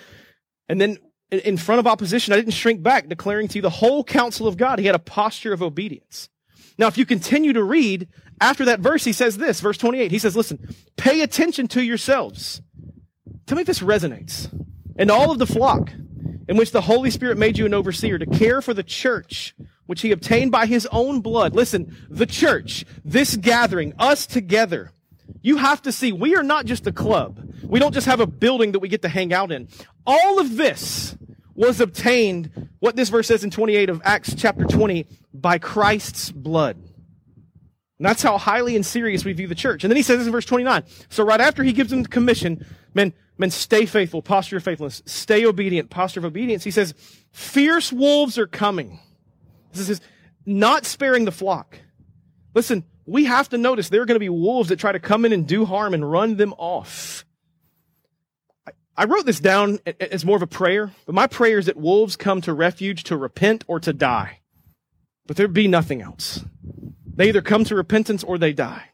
and 0.68 0.82
then 0.82 0.98
in 1.30 1.58
front 1.58 1.80
of 1.80 1.88
opposition, 1.88 2.34
I 2.34 2.38
didn't 2.38 2.54
shrink 2.54 2.82
back, 2.82 3.08
declaring 3.08 3.48
to 3.50 3.56
you 3.56 3.62
the 3.62 3.70
whole 3.70 4.04
counsel 4.04 4.48
of 4.48 4.58
God. 4.58 4.80
He 4.80 4.86
had 4.86 4.96
a 4.96 5.00
posture 5.00 5.54
of 5.54 5.62
obedience. 5.62 6.30
Now, 6.78 6.88
if 6.88 6.98
you 6.98 7.06
continue 7.06 7.54
to 7.54 7.64
read 7.64 8.08
after 8.42 8.66
that 8.66 8.80
verse, 8.80 9.04
he 9.04 9.14
says 9.14 9.38
this, 9.38 9.60
verse 9.62 9.78
28. 9.78 10.12
He 10.12 10.20
says, 10.20 10.36
listen, 10.36 10.76
pay 10.98 11.22
attention 11.22 11.68
to 11.70 11.84
yourselves. 11.84 12.62
Tell 13.46 13.56
me 13.56 13.62
if 13.62 13.68
this 13.68 13.80
resonates. 13.80 14.50
And 14.98 15.10
all 15.10 15.32
of 15.32 15.40
the 15.40 15.48
flock 15.48 15.92
in 16.48 16.58
which 16.58 16.72
the 16.72 16.82
Holy 16.82 17.10
Spirit 17.10 17.38
made 17.38 17.58
you 17.58 17.66
an 17.66 17.74
overseer 17.74 18.18
to 18.18 18.26
care 18.26 18.62
for 18.62 18.74
the 18.74 18.84
church, 18.84 19.56
which 19.86 20.02
he 20.02 20.12
obtained 20.12 20.52
by 20.52 20.66
his 20.66 20.88
own 20.92 21.22
blood. 21.22 21.56
Listen, 21.56 21.96
the 22.10 22.26
church, 22.26 22.86
this 23.04 23.36
gathering, 23.36 23.94
us 23.98 24.26
together. 24.26 24.92
You 25.42 25.58
have 25.58 25.82
to 25.84 25.92
see, 25.92 26.12
we 26.12 26.36
are 26.36 26.44
not 26.44 26.66
just 26.66 26.88
a 26.88 26.92
club. 26.92 27.54
We 27.64 27.80
don't 27.80 27.94
just 27.94 28.08
have 28.08 28.20
a 28.20 28.28
building 28.28 28.74
that 28.74 28.80
we 28.80 28.88
get 28.88 29.02
to 29.02 29.10
hang 29.10 29.34
out 29.34 29.52
in. 29.52 29.68
All 30.06 30.40
of 30.40 30.58
this 30.58 31.18
was 31.56 31.80
obtained, 31.80 32.70
what 32.80 32.96
this 32.96 33.10
verse 33.10 33.28
says 33.28 33.44
in 33.44 33.52
28 33.52 33.90
of 33.90 34.02
Acts 34.04 34.36
chapter 34.36 34.66
20, 34.66 35.08
by 35.34 35.58
Christ's 35.58 36.32
blood. 36.32 36.76
And 36.76 38.10
that's 38.10 38.24
how 38.24 38.38
highly 38.38 38.76
and 38.76 38.86
serious 38.86 39.24
we 39.24 39.34
view 39.34 39.48
the 39.48 39.56
church. 39.56 39.84
And 39.84 39.92
then 39.92 39.96
he 39.96 40.04
says 40.04 40.18
this 40.18 40.26
in 40.26 40.32
verse 40.32 40.46
29. 40.46 40.84
So 41.10 41.24
right 41.24 41.40
after 41.40 41.64
he 41.64 41.74
gives 41.74 41.90
them 41.90 42.04
the 42.04 42.10
commission, 42.10 42.66
man, 42.94 43.14
man, 43.38 43.52
stay 43.52 43.86
faithful, 43.86 44.22
posture 44.22 44.58
of 44.58 44.64
faithfulness, 44.64 45.02
stay 45.06 45.46
obedient, 45.46 45.90
posture 45.90 46.20
of 46.20 46.26
obedience. 46.26 46.64
He 46.64 46.72
says, 46.72 46.94
fierce 47.32 47.92
wolves 47.92 48.38
are 48.38 48.48
coming. 48.48 49.00
This 49.74 49.90
is 49.90 50.02
not 50.46 50.86
sparing 50.86 51.26
the 51.26 51.32
flock. 51.32 51.80
Listen, 52.54 52.84
we 53.06 53.26
have 53.26 53.50
to 53.50 53.58
notice 53.58 53.90
there 53.90 54.02
are 54.02 54.06
going 54.06 54.16
to 54.16 54.20
be 54.20 54.30
wolves 54.30 54.70
that 54.70 54.80
try 54.80 54.92
to 54.92 55.00
come 55.00 55.26
in 55.26 55.34
and 55.34 55.48
do 55.48 55.66
harm 55.66 55.94
and 55.94 56.10
run 56.10 56.38
them 56.38 56.54
off. 56.58 57.26
I 58.96 59.06
wrote 59.06 59.26
this 59.26 59.40
down 59.40 59.80
as 60.00 60.24
more 60.24 60.36
of 60.36 60.44
a 60.44 60.48
prayer, 60.48 60.92
but 61.06 61.16
my 61.16 61.26
prayer 61.26 61.58
is 61.58 61.66
that 61.66 61.78
wolves 61.78 62.16
come 62.16 62.42
to 62.42 62.54
refuge 62.54 63.04
to 63.06 63.18
repent 63.18 63.64
or 63.68 63.80
to 63.80 63.92
die. 63.92 64.42
But 65.26 65.38
there 65.38 65.48
be 65.48 65.68
nothing 65.68 66.02
else. 66.02 66.46
They 67.16 67.30
either 67.30 67.42
come 67.42 67.64
to 67.66 67.76
repentance 67.76 68.24
or 68.24 68.38
they 68.38 68.54
die. 68.54 68.90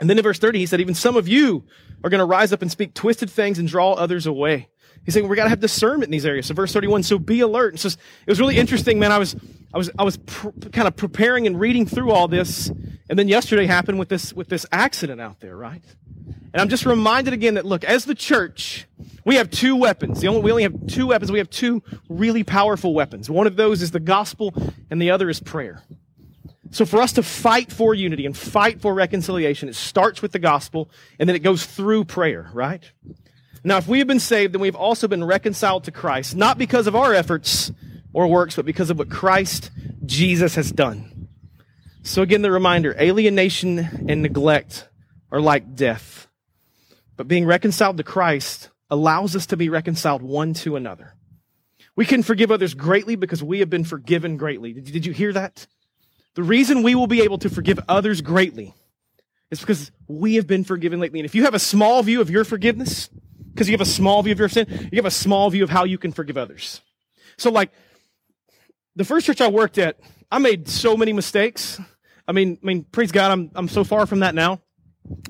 And 0.00 0.08
then 0.08 0.18
in 0.18 0.22
verse 0.22 0.38
30, 0.38 0.58
he 0.58 0.66
said, 0.66 0.80
even 0.80 0.94
some 0.94 1.16
of 1.16 1.28
you 1.28 1.64
are 2.04 2.10
going 2.10 2.20
to 2.20 2.24
rise 2.24 2.52
up 2.52 2.62
and 2.62 2.70
speak 2.70 2.94
twisted 2.94 3.30
things 3.30 3.58
and 3.58 3.66
draw 3.66 3.94
others 3.94 4.26
away. 4.26 4.68
He's 5.04 5.14
saying 5.14 5.28
we 5.28 5.36
got 5.36 5.44
to 5.44 5.50
have 5.50 5.60
discernment 5.60 6.04
in 6.04 6.10
these 6.10 6.26
areas. 6.26 6.46
So 6.46 6.54
verse 6.54 6.72
31, 6.72 7.02
so 7.02 7.18
be 7.18 7.40
alert. 7.40 7.74
It's 7.74 7.82
just, 7.82 7.98
it 7.98 8.30
was 8.30 8.40
really 8.40 8.58
interesting, 8.58 8.98
man. 8.98 9.10
I 9.10 9.18
was, 9.18 9.34
I 9.72 9.78
was, 9.78 9.90
I 9.98 10.04
was 10.04 10.16
pr- 10.18 10.50
kind 10.72 10.86
of 10.86 10.96
preparing 10.96 11.46
and 11.46 11.58
reading 11.58 11.86
through 11.86 12.10
all 12.10 12.28
this. 12.28 12.68
And 13.08 13.18
then 13.18 13.28
yesterday 13.28 13.66
happened 13.66 13.98
with 13.98 14.08
this, 14.08 14.32
with 14.32 14.48
this 14.48 14.66
accident 14.70 15.20
out 15.20 15.40
there, 15.40 15.56
right? 15.56 15.82
And 16.52 16.60
I'm 16.60 16.68
just 16.68 16.86
reminded 16.86 17.32
again 17.34 17.54
that 17.54 17.64
look, 17.64 17.84
as 17.84 18.04
the 18.04 18.14
church, 18.14 18.86
we 19.24 19.36
have 19.36 19.50
two 19.50 19.76
weapons. 19.76 20.20
The 20.20 20.28
only, 20.28 20.42
we 20.42 20.50
only 20.50 20.62
have 20.64 20.86
two 20.86 21.08
weapons. 21.08 21.30
We 21.30 21.38
have 21.38 21.50
two 21.50 21.82
really 22.08 22.44
powerful 22.44 22.94
weapons. 22.94 23.30
One 23.30 23.46
of 23.46 23.56
those 23.56 23.82
is 23.82 23.90
the 23.90 24.00
gospel 24.00 24.54
and 24.90 25.00
the 25.00 25.10
other 25.10 25.28
is 25.28 25.40
prayer. 25.40 25.82
So 26.70 26.84
for 26.84 27.00
us 27.00 27.12
to 27.14 27.22
fight 27.22 27.72
for 27.72 27.94
unity 27.94 28.26
and 28.26 28.36
fight 28.36 28.80
for 28.80 28.92
reconciliation, 28.92 29.68
it 29.68 29.74
starts 29.74 30.20
with 30.20 30.32
the 30.32 30.38
gospel 30.38 30.90
and 31.18 31.28
then 31.28 31.36
it 31.36 31.40
goes 31.40 31.64
through 31.64 32.04
prayer, 32.04 32.50
right? 32.52 32.82
Now, 33.64 33.78
if 33.78 33.88
we 33.88 33.98
have 33.98 34.06
been 34.06 34.20
saved, 34.20 34.54
then 34.54 34.60
we've 34.60 34.76
also 34.76 35.08
been 35.08 35.24
reconciled 35.24 35.84
to 35.84 35.90
Christ, 35.90 36.36
not 36.36 36.58
because 36.58 36.86
of 36.86 36.94
our 36.94 37.14
efforts 37.14 37.72
or 38.12 38.26
works, 38.26 38.56
but 38.56 38.64
because 38.64 38.90
of 38.90 38.98
what 38.98 39.10
Christ 39.10 39.70
Jesus 40.04 40.54
has 40.54 40.70
done. 40.70 41.28
So 42.02 42.22
again, 42.22 42.42
the 42.42 42.50
reminder, 42.50 42.94
alienation 42.98 43.78
and 44.08 44.22
neglect 44.22 44.88
are 45.30 45.40
like 45.40 45.74
death. 45.74 46.28
But 47.16 47.28
being 47.28 47.44
reconciled 47.44 47.96
to 47.96 48.04
Christ 48.04 48.70
allows 48.90 49.36
us 49.36 49.46
to 49.46 49.56
be 49.56 49.68
reconciled 49.68 50.22
one 50.22 50.54
to 50.54 50.76
another. 50.76 51.14
We 51.96 52.06
can 52.06 52.22
forgive 52.22 52.52
others 52.52 52.74
greatly 52.74 53.16
because 53.16 53.42
we 53.42 53.58
have 53.58 53.68
been 53.68 53.84
forgiven 53.84 54.36
greatly. 54.36 54.72
Did, 54.72 55.04
you 55.04 55.12
hear 55.12 55.32
that? 55.32 55.66
The 56.38 56.44
reason 56.44 56.84
we 56.84 56.94
will 56.94 57.08
be 57.08 57.22
able 57.22 57.38
to 57.38 57.50
forgive 57.50 57.80
others 57.88 58.20
greatly 58.20 58.72
is 59.50 59.58
because 59.58 59.90
we 60.06 60.36
have 60.36 60.46
been 60.46 60.62
forgiven 60.62 61.00
lately. 61.00 61.18
And 61.18 61.24
if 61.24 61.34
you 61.34 61.42
have 61.42 61.54
a 61.54 61.58
small 61.58 62.00
view 62.04 62.20
of 62.20 62.30
your 62.30 62.44
forgiveness, 62.44 63.10
because 63.52 63.68
you 63.68 63.72
have 63.72 63.80
a 63.80 63.90
small 63.90 64.22
view 64.22 64.34
of 64.34 64.38
your 64.38 64.48
sin, 64.48 64.88
you 64.92 64.98
have 64.98 65.04
a 65.04 65.10
small 65.10 65.50
view 65.50 65.64
of 65.64 65.70
how 65.70 65.82
you 65.82 65.98
can 65.98 66.12
forgive 66.12 66.36
others. 66.36 66.80
So 67.38 67.50
like 67.50 67.72
the 68.94 69.04
first 69.04 69.26
church 69.26 69.40
I 69.40 69.48
worked 69.48 69.78
at, 69.78 69.98
I 70.30 70.38
made 70.38 70.68
so 70.68 70.96
many 70.96 71.12
mistakes. 71.12 71.80
I 72.28 72.30
mean, 72.30 72.56
I 72.62 72.66
mean, 72.66 72.84
praise 72.84 73.10
God, 73.10 73.32
I'm 73.32 73.50
I'm 73.56 73.66
so 73.66 73.82
far 73.82 74.06
from 74.06 74.20
that 74.20 74.36
now. 74.36 74.60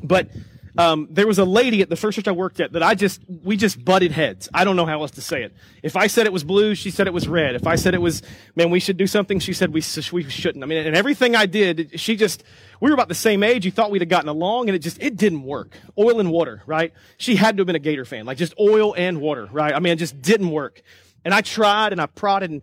But 0.03 0.29
um, 0.79 1.09
there 1.11 1.27
was 1.27 1.41
a 1.41 1.45
lady 1.45 1.83
at 1.83 1.91
the 1.91 1.97
first 1.97 2.15
church 2.15 2.29
I 2.29 2.33
worked 2.33 2.61
at 2.61 2.73
that 2.73 2.85
I 2.85 2.95
just 2.95 3.21
we 3.27 3.57
just 3.57 3.85
butted 3.85 4.13
heads. 4.13 4.49
I 4.55 4.63
don't 4.63 4.77
know 4.77 4.87
how 4.87 5.03
else 5.03 5.11
to 5.13 5.21
say 5.21 5.43
it. 5.43 5.53
If 5.83 5.97
I 5.97 6.07
said 6.07 6.27
it 6.27 6.33
was 6.33 6.45
blue, 6.45 6.77
she 6.77 6.93
said 6.93 7.09
it 7.09 7.13
was 7.13 7.27
red. 7.27 7.57
If 7.57 7.67
I 7.67 7.75
said 7.75 7.95
it 7.95 8.01
was 8.01 8.23
man, 8.55 8.71
we 8.71 8.79
should 8.79 8.97
do 8.97 9.09
something, 9.09 9.41
she 9.41 9.53
said 9.53 9.71
we 9.71 9.83
we 10.13 10.23
shouldn't. 10.31 10.63
I 10.63 10.69
mean, 10.69 10.87
and 10.87 10.95
everything 10.95 11.35
I 11.35 11.47
did, 11.47 11.99
she 11.99 12.15
just 12.15 12.45
we 12.81 12.91
were 12.91 12.95
about 12.95 13.09
the 13.09 13.17
same 13.17 13.43
age. 13.43 13.65
You 13.65 13.73
thought 13.73 13.91
we'd 13.91 14.03
have 14.03 14.09
gotten 14.09 14.29
along, 14.29 14.69
and 14.69 14.77
it 14.77 14.79
just 14.79 15.03
it 15.03 15.17
didn't 15.17 15.43
work. 15.43 15.77
Oil 15.99 16.21
and 16.21 16.31
water, 16.31 16.63
right? 16.65 16.93
She 17.17 17.35
had 17.35 17.57
to 17.57 17.63
have 17.63 17.67
been 17.67 17.77
a 17.77 17.81
Gator 17.81 18.05
fan, 18.05 18.25
like 18.25 18.39
just 18.39 18.55
oil 18.61 18.95
and 18.97 19.21
water, 19.21 19.49
right? 19.51 19.75
I 19.75 19.81
mean, 19.81 19.93
it 19.93 19.97
just 19.97 20.23
didn't 20.23 20.51
work. 20.51 20.81
And 21.25 21.35
I 21.35 21.41
tried 21.41 21.91
and 21.91 22.01
I 22.01 22.07
prodded 22.07 22.51
and 22.53 22.63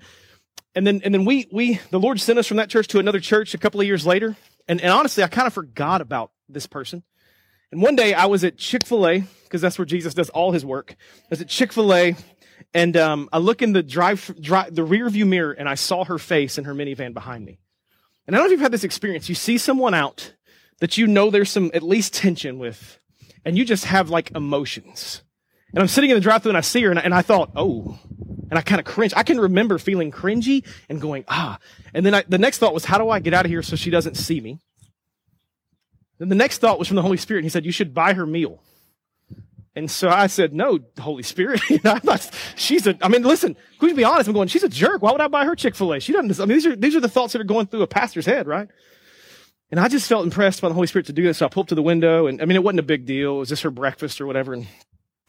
and 0.73 0.87
then 0.87 1.01
and 1.03 1.13
then 1.13 1.25
we 1.25 1.49
we 1.51 1.81
the 1.89 1.99
Lord 1.99 2.21
sent 2.21 2.39
us 2.39 2.47
from 2.47 2.57
that 2.57 2.69
church 2.69 2.87
to 2.87 2.99
another 2.99 3.19
church 3.19 3.53
a 3.53 3.57
couple 3.57 3.81
of 3.81 3.87
years 3.87 4.05
later. 4.05 4.37
And 4.69 4.79
and 4.79 4.93
honestly, 4.93 5.21
I 5.21 5.27
kind 5.27 5.47
of 5.47 5.53
forgot 5.53 5.99
about 5.99 6.31
this 6.47 6.65
person. 6.65 7.03
And 7.71 7.81
one 7.81 7.95
day 7.95 8.13
I 8.13 8.25
was 8.25 8.43
at 8.43 8.57
Chick 8.57 8.85
fil 8.85 9.07
A, 9.07 9.23
because 9.43 9.61
that's 9.61 9.77
where 9.77 9.85
Jesus 9.85 10.13
does 10.13 10.29
all 10.29 10.51
his 10.51 10.65
work. 10.65 10.95
I 10.99 11.27
was 11.29 11.41
at 11.41 11.47
Chick 11.47 11.73
fil 11.73 11.93
A, 11.93 12.15
and 12.73 12.95
um, 12.97 13.29
I 13.31 13.37
look 13.37 13.61
in 13.61 13.73
the 13.73 13.83
drive, 13.83 14.33
drive, 14.39 14.75
the 14.75 14.83
rear 14.83 15.09
view 15.09 15.25
mirror, 15.25 15.51
and 15.51 15.67
I 15.67 15.75
saw 15.75 16.03
her 16.05 16.17
face 16.17 16.57
in 16.57 16.65
her 16.65 16.73
minivan 16.73 17.13
behind 17.13 17.45
me. 17.45 17.59
And 18.27 18.35
I 18.35 18.39
don't 18.39 18.45
know 18.47 18.47
if 18.47 18.51
you've 18.51 18.61
had 18.61 18.71
this 18.71 18.83
experience. 18.83 19.29
You 19.29 19.35
see 19.35 19.57
someone 19.57 19.93
out 19.93 20.33
that 20.79 20.97
you 20.97 21.07
know 21.07 21.29
there's 21.29 21.49
some 21.49 21.71
at 21.73 21.83
least 21.83 22.13
tension 22.13 22.59
with, 22.59 22.99
and 23.43 23.57
you 23.57 23.65
just 23.65 23.85
have 23.85 24.09
like 24.09 24.31
emotions. 24.31 25.21
And 25.73 25.81
I'm 25.81 25.87
sitting 25.87 26.09
in 26.09 26.15
the 26.15 26.21
drive 26.21 26.41
through 26.41 26.51
and 26.51 26.57
I 26.57 26.61
see 26.61 26.81
her 26.83 26.89
and 26.89 26.99
I, 26.99 27.01
and 27.03 27.13
I 27.13 27.21
thought, 27.21 27.51
oh, 27.55 27.99
and 28.49 28.57
I 28.57 28.61
kind 28.61 28.79
of 28.79 28.85
cringe. 28.85 29.13
I 29.15 29.23
can 29.23 29.39
remember 29.39 29.77
feeling 29.77 30.11
cringy 30.11 30.65
and 30.87 31.01
going, 31.01 31.25
ah. 31.27 31.59
And 31.93 32.05
then 32.05 32.13
I, 32.13 32.23
the 32.27 32.37
next 32.37 32.59
thought 32.59 32.73
was, 32.73 32.85
how 32.85 32.97
do 32.97 33.09
I 33.09 33.19
get 33.19 33.33
out 33.33 33.45
of 33.45 33.51
here 33.51 33.61
so 33.61 33.75
she 33.75 33.89
doesn't 33.89 34.15
see 34.15 34.39
me? 34.39 34.61
Then 36.17 36.29
the 36.29 36.35
next 36.35 36.59
thought 36.59 36.79
was 36.79 36.87
from 36.87 36.95
the 36.95 37.01
Holy 37.01 37.17
Spirit. 37.17 37.39
And 37.39 37.45
he 37.45 37.49
said, 37.49 37.65
You 37.65 37.71
should 37.71 37.93
buy 37.93 38.13
her 38.13 38.25
meal. 38.25 38.61
And 39.75 39.91
so 39.91 40.09
I 40.09 40.27
said, 40.27 40.53
No, 40.53 40.79
Holy 40.99 41.23
Spirit. 41.23 41.61
I'm 41.85 42.01
not, 42.03 42.29
she's 42.55 42.87
a, 42.87 42.97
I 43.01 43.09
mean, 43.09 43.23
listen, 43.23 43.55
to 43.79 43.93
be 43.93 44.03
honest? 44.03 44.27
I'm 44.27 44.33
going, 44.33 44.47
She's 44.47 44.63
a 44.63 44.69
jerk. 44.69 45.01
Why 45.01 45.11
would 45.11 45.21
I 45.21 45.27
buy 45.27 45.45
her 45.45 45.55
Chick 45.55 45.75
fil 45.75 45.93
A? 45.93 45.99
She 45.99 46.13
doesn't, 46.13 46.39
I 46.39 46.45
mean, 46.45 46.57
these 46.57 46.65
are, 46.65 46.75
these 46.75 46.95
are 46.95 47.01
the 47.01 47.09
thoughts 47.09 47.33
that 47.33 47.41
are 47.41 47.45
going 47.45 47.67
through 47.67 47.81
a 47.81 47.87
pastor's 47.87 48.25
head, 48.25 48.47
right? 48.47 48.69
And 49.71 49.79
I 49.79 49.87
just 49.87 50.07
felt 50.07 50.23
impressed 50.23 50.61
by 50.61 50.69
the 50.69 50.73
Holy 50.73 50.87
Spirit 50.87 51.07
to 51.07 51.13
do 51.13 51.23
this. 51.23 51.39
So 51.39 51.45
I 51.45 51.49
pulled 51.49 51.65
up 51.65 51.69
to 51.69 51.75
the 51.75 51.81
window 51.81 52.27
and 52.27 52.41
I 52.41 52.45
mean, 52.45 52.55
it 52.55 52.63
wasn't 52.63 52.79
a 52.79 52.83
big 52.83 53.05
deal. 53.05 53.37
It 53.37 53.39
was 53.39 53.49
just 53.49 53.63
her 53.63 53.71
breakfast 53.71 54.21
or 54.21 54.25
whatever. 54.27 54.53
And, 54.53 54.67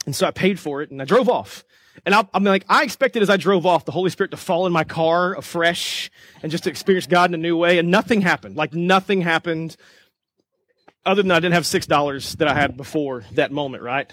and 0.05 0.15
so 0.15 0.27
I 0.27 0.31
paid 0.31 0.61
for 0.61 0.83
it 0.83 0.91
and 0.91 1.01
I 1.01 1.05
drove 1.05 1.29
off. 1.29 1.65
And 2.05 2.15
I, 2.15 2.29
am 2.35 2.45
like, 2.45 2.65
I 2.69 2.85
expected 2.85 3.23
as 3.23 3.31
I 3.31 3.39
drove 3.39 3.65
off 3.65 3.87
the 3.87 3.93
Holy 3.93 4.11
Spirit 4.11 4.31
to 4.33 4.37
fall 4.37 4.67
in 4.67 4.73
my 4.73 4.85
car 4.85 5.35
afresh 5.35 6.11
and 6.43 6.53
just 6.53 6.65
to 6.65 6.71
experience 6.71 7.07
God 7.07 7.31
in 7.31 7.35
a 7.35 7.39
new 7.39 7.57
way. 7.57 7.79
And 7.79 7.91
nothing 7.91 8.21
happened. 8.21 8.57
Like 8.57 8.75
nothing 8.75 9.23
happened 9.23 9.77
other 11.07 11.23
than 11.23 11.31
I 11.31 11.41
didn't 11.41 11.55
have 11.55 11.65
$6 11.65 12.37
that 12.39 12.49
I 12.49 12.55
had 12.55 12.77
before 12.77 13.25
that 13.33 13.53
moment, 13.53 13.83
right? 13.83 14.13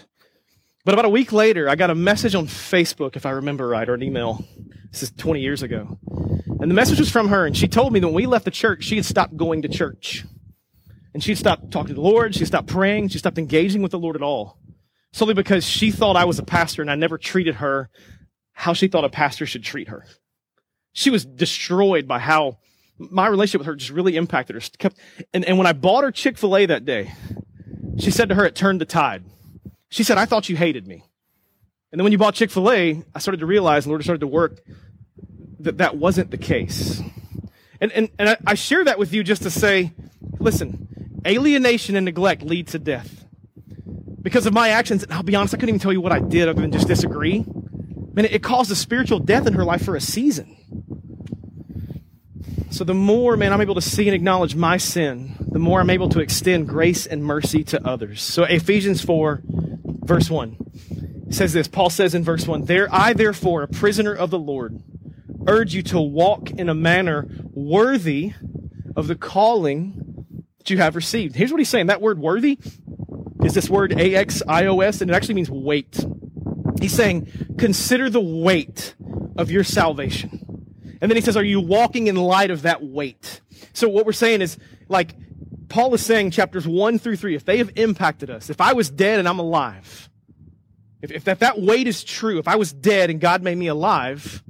But 0.85 0.93
about 0.93 1.05
a 1.05 1.09
week 1.09 1.31
later, 1.31 1.69
I 1.69 1.75
got 1.75 1.89
a 1.89 1.95
message 1.95 2.35
on 2.35 2.45
Facebook, 2.45 3.15
if 3.15 3.25
I 3.25 3.31
remember 3.31 3.67
right, 3.67 3.87
or 3.87 3.93
an 3.93 4.03
email. 4.03 4.45
This 4.91 5.03
is 5.03 5.11
20 5.11 5.41
years 5.41 5.63
ago. 5.63 5.97
And 6.59 6.69
the 6.69 6.75
message 6.75 6.99
was 6.99 7.09
from 7.09 7.29
her, 7.29 7.45
and 7.45 7.57
she 7.57 7.67
told 7.67 7.93
me 7.93 7.99
that 7.99 8.07
when 8.07 8.15
we 8.15 8.25
left 8.25 8.45
the 8.45 8.51
church, 8.51 8.83
she 8.83 8.97
had 8.97 9.05
stopped 9.05 9.35
going 9.35 9.63
to 9.63 9.67
church. 9.67 10.23
And 11.13 11.23
she'd 11.23 11.37
stopped 11.37 11.71
talking 11.71 11.89
to 11.89 11.93
the 11.95 12.01
Lord, 12.01 12.35
she 12.35 12.45
stopped 12.45 12.67
praying, 12.67 13.09
she 13.09 13.17
stopped 13.17 13.37
engaging 13.37 13.81
with 13.81 13.91
the 13.91 13.99
Lord 13.99 14.15
at 14.15 14.21
all. 14.21 14.59
Solely 15.11 15.33
because 15.33 15.65
she 15.65 15.91
thought 15.91 16.15
I 16.15 16.25
was 16.25 16.39
a 16.39 16.43
pastor 16.43 16.81
and 16.81 16.89
I 16.89 16.95
never 16.95 17.17
treated 17.17 17.55
her 17.55 17.89
how 18.53 18.73
she 18.73 18.87
thought 18.87 19.05
a 19.05 19.09
pastor 19.09 19.45
should 19.45 19.63
treat 19.63 19.89
her. 19.89 20.05
She 20.91 21.09
was 21.09 21.25
destroyed 21.25 22.07
by 22.07 22.19
how 22.19 22.57
my 22.97 23.27
relationship 23.27 23.59
with 23.59 23.67
her 23.67 23.75
just 23.75 23.91
really 23.91 24.15
impacted 24.15 24.55
her. 24.55 24.61
Kept, 24.77 24.97
and, 25.33 25.43
and 25.45 25.57
when 25.57 25.67
I 25.67 25.73
bought 25.73 26.03
her 26.03 26.11
Chick 26.11 26.37
fil 26.37 26.55
A 26.55 26.65
that 26.67 26.85
day, 26.85 27.11
she 27.99 28.11
said 28.11 28.29
to 28.29 28.35
her, 28.35 28.45
it 28.45 28.55
turned 28.55 28.81
the 28.81 28.85
tide. 28.85 29.23
She 29.89 30.03
said, 30.03 30.17
I 30.17 30.25
thought 30.25 30.49
you 30.49 30.55
hated 30.55 30.87
me. 30.87 31.03
And 31.91 31.99
then 31.99 32.03
when 32.03 32.11
you 32.11 32.17
bought 32.17 32.33
Chick 32.33 32.49
fil 32.49 32.71
A, 32.71 33.03
I 33.13 33.19
started 33.19 33.39
to 33.41 33.45
realize, 33.45 33.85
Lord 33.85 34.03
started 34.03 34.21
to 34.21 34.27
work, 34.27 34.61
that 35.59 35.77
that 35.77 35.97
wasn't 35.97 36.31
the 36.31 36.37
case. 36.37 37.01
And, 37.79 37.91
and, 37.91 38.09
and 38.17 38.29
I, 38.29 38.37
I 38.47 38.53
share 38.55 38.83
that 38.85 38.97
with 38.97 39.13
you 39.13 39.23
just 39.23 39.43
to 39.43 39.49
say, 39.49 39.93
listen, 40.39 41.19
alienation 41.27 41.95
and 41.95 42.05
neglect 42.05 42.41
lead 42.41 42.67
to 42.69 42.79
death. 42.79 43.25
Because 44.21 44.45
of 44.45 44.53
my 44.53 44.69
actions, 44.69 45.03
and 45.03 45.11
I'll 45.13 45.23
be 45.23 45.35
honest, 45.35 45.53
I 45.53 45.57
couldn't 45.57 45.69
even 45.69 45.79
tell 45.79 45.91
you 45.91 46.01
what 46.01 46.13
I 46.13 46.19
did 46.19 46.47
other 46.47 46.61
than 46.61 46.71
just 46.71 46.87
disagree. 46.87 47.45
Man, 48.13 48.25
it, 48.25 48.33
it 48.33 48.43
caused 48.43 48.71
a 48.71 48.75
spiritual 48.75 49.19
death 49.19 49.47
in 49.47 49.53
her 49.53 49.65
life 49.65 49.83
for 49.83 49.95
a 49.95 50.01
season. 50.01 50.57
So 52.73 52.83
the 52.83 52.95
more, 52.95 53.37
man, 53.37 53.53
I'm 53.53 53.61
able 53.61 53.75
to 53.75 53.81
see 53.81 54.07
and 54.07 54.15
acknowledge 54.15 54.55
my 54.55 54.77
sin, 54.77 55.35
the 55.39 55.59
more 55.59 55.79
I'm 55.79 55.91
able 55.91 56.09
to 56.09 56.19
extend 56.19 56.67
grace 56.67 57.05
and 57.05 57.23
mercy 57.23 57.63
to 57.65 57.87
others. 57.87 58.23
So 58.23 58.45
Ephesians 58.45 58.99
4, 59.05 59.43
verse 59.45 60.27
1 60.27 60.57
says 61.29 61.53
this. 61.53 61.67
Paul 61.67 61.91
says 61.91 62.15
in 62.15 62.23
verse 62.23 62.47
1, 62.47 62.65
There 62.65 62.87
I 62.91 63.13
therefore, 63.13 63.61
a 63.61 63.67
prisoner 63.67 64.11
of 64.11 64.31
the 64.31 64.39
Lord, 64.39 64.81
urge 65.47 65.75
you 65.75 65.83
to 65.83 66.01
walk 66.01 66.49
in 66.49 66.67
a 66.67 66.73
manner 66.73 67.27
worthy 67.51 68.33
of 68.95 69.05
the 69.05 69.15
calling 69.15 70.35
that 70.57 70.71
you 70.71 70.79
have 70.79 70.95
received. 70.95 71.35
Here's 71.35 71.51
what 71.51 71.59
he's 71.59 71.69
saying. 71.69 71.85
That 71.85 72.01
word 72.01 72.17
worthy 72.17 72.57
is 73.43 73.53
this 73.53 73.69
word 73.69 73.93
A-X-I-O-S, 73.93 74.99
and 74.99 75.11
it 75.11 75.13
actually 75.13 75.35
means 75.35 75.51
weight. 75.51 76.03
He's 76.81 76.95
saying, 76.95 77.55
consider 77.59 78.09
the 78.09 78.19
weight 78.19 78.95
of 79.37 79.51
your 79.51 79.63
salvation. 79.63 80.42
And 81.03 81.11
then 81.11 81.17
he 81.17 81.21
says, 81.21 81.35
Are 81.35 81.43
you 81.43 81.59
walking 81.59 82.07
in 82.07 82.15
light 82.15 82.49
of 82.49 82.61
that 82.61 82.81
weight? 82.81 83.41
So 83.73 83.89
what 83.89 84.05
we're 84.05 84.13
saying 84.13 84.41
is, 84.41 84.57
like, 84.87 85.13
Paul 85.67 85.93
is 85.93 86.05
saying, 86.05 86.31
chapters 86.31 86.65
one 86.65 86.97
through 86.97 87.17
three, 87.17 87.35
if 87.35 87.43
they 87.43 87.57
have 87.57 87.71
impacted 87.75 88.29
us, 88.29 88.49
if 88.49 88.61
I 88.61 88.71
was 88.71 88.89
dead 88.89 89.19
and 89.19 89.27
I'm 89.27 89.37
alive, 89.37 90.09
if, 91.01 91.11
if 91.11 91.25
that, 91.25 91.39
that 91.39 91.59
weight 91.59 91.87
is 91.89 92.05
true, 92.05 92.39
if 92.39 92.47
I 92.47 92.55
was 92.55 92.71
dead 92.71 93.09
and 93.09 93.19
God 93.19 93.43
made 93.43 93.57
me 93.57 93.67
alive, 93.67 94.41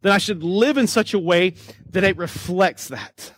then 0.00 0.10
I 0.10 0.18
should 0.18 0.42
live 0.42 0.76
in 0.76 0.88
such 0.88 1.14
a 1.14 1.20
way 1.20 1.54
that 1.90 2.02
it 2.02 2.16
reflects 2.16 2.88
that. 2.88 3.32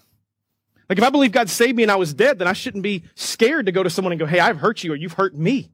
Like 0.88 0.96
if 0.96 1.04
I 1.04 1.10
believe 1.10 1.32
God 1.32 1.50
saved 1.50 1.76
me 1.76 1.82
and 1.82 1.92
I 1.92 1.96
was 1.96 2.14
dead, 2.14 2.38
then 2.38 2.48
I 2.48 2.54
shouldn't 2.54 2.82
be 2.82 3.04
scared 3.14 3.66
to 3.66 3.72
go 3.72 3.82
to 3.82 3.90
someone 3.90 4.12
and 4.12 4.18
go, 4.18 4.24
Hey, 4.24 4.40
I've 4.40 4.56
hurt 4.56 4.82
you 4.82 4.92
or 4.92 4.96
you've 4.96 5.12
hurt 5.12 5.36
me. 5.36 5.70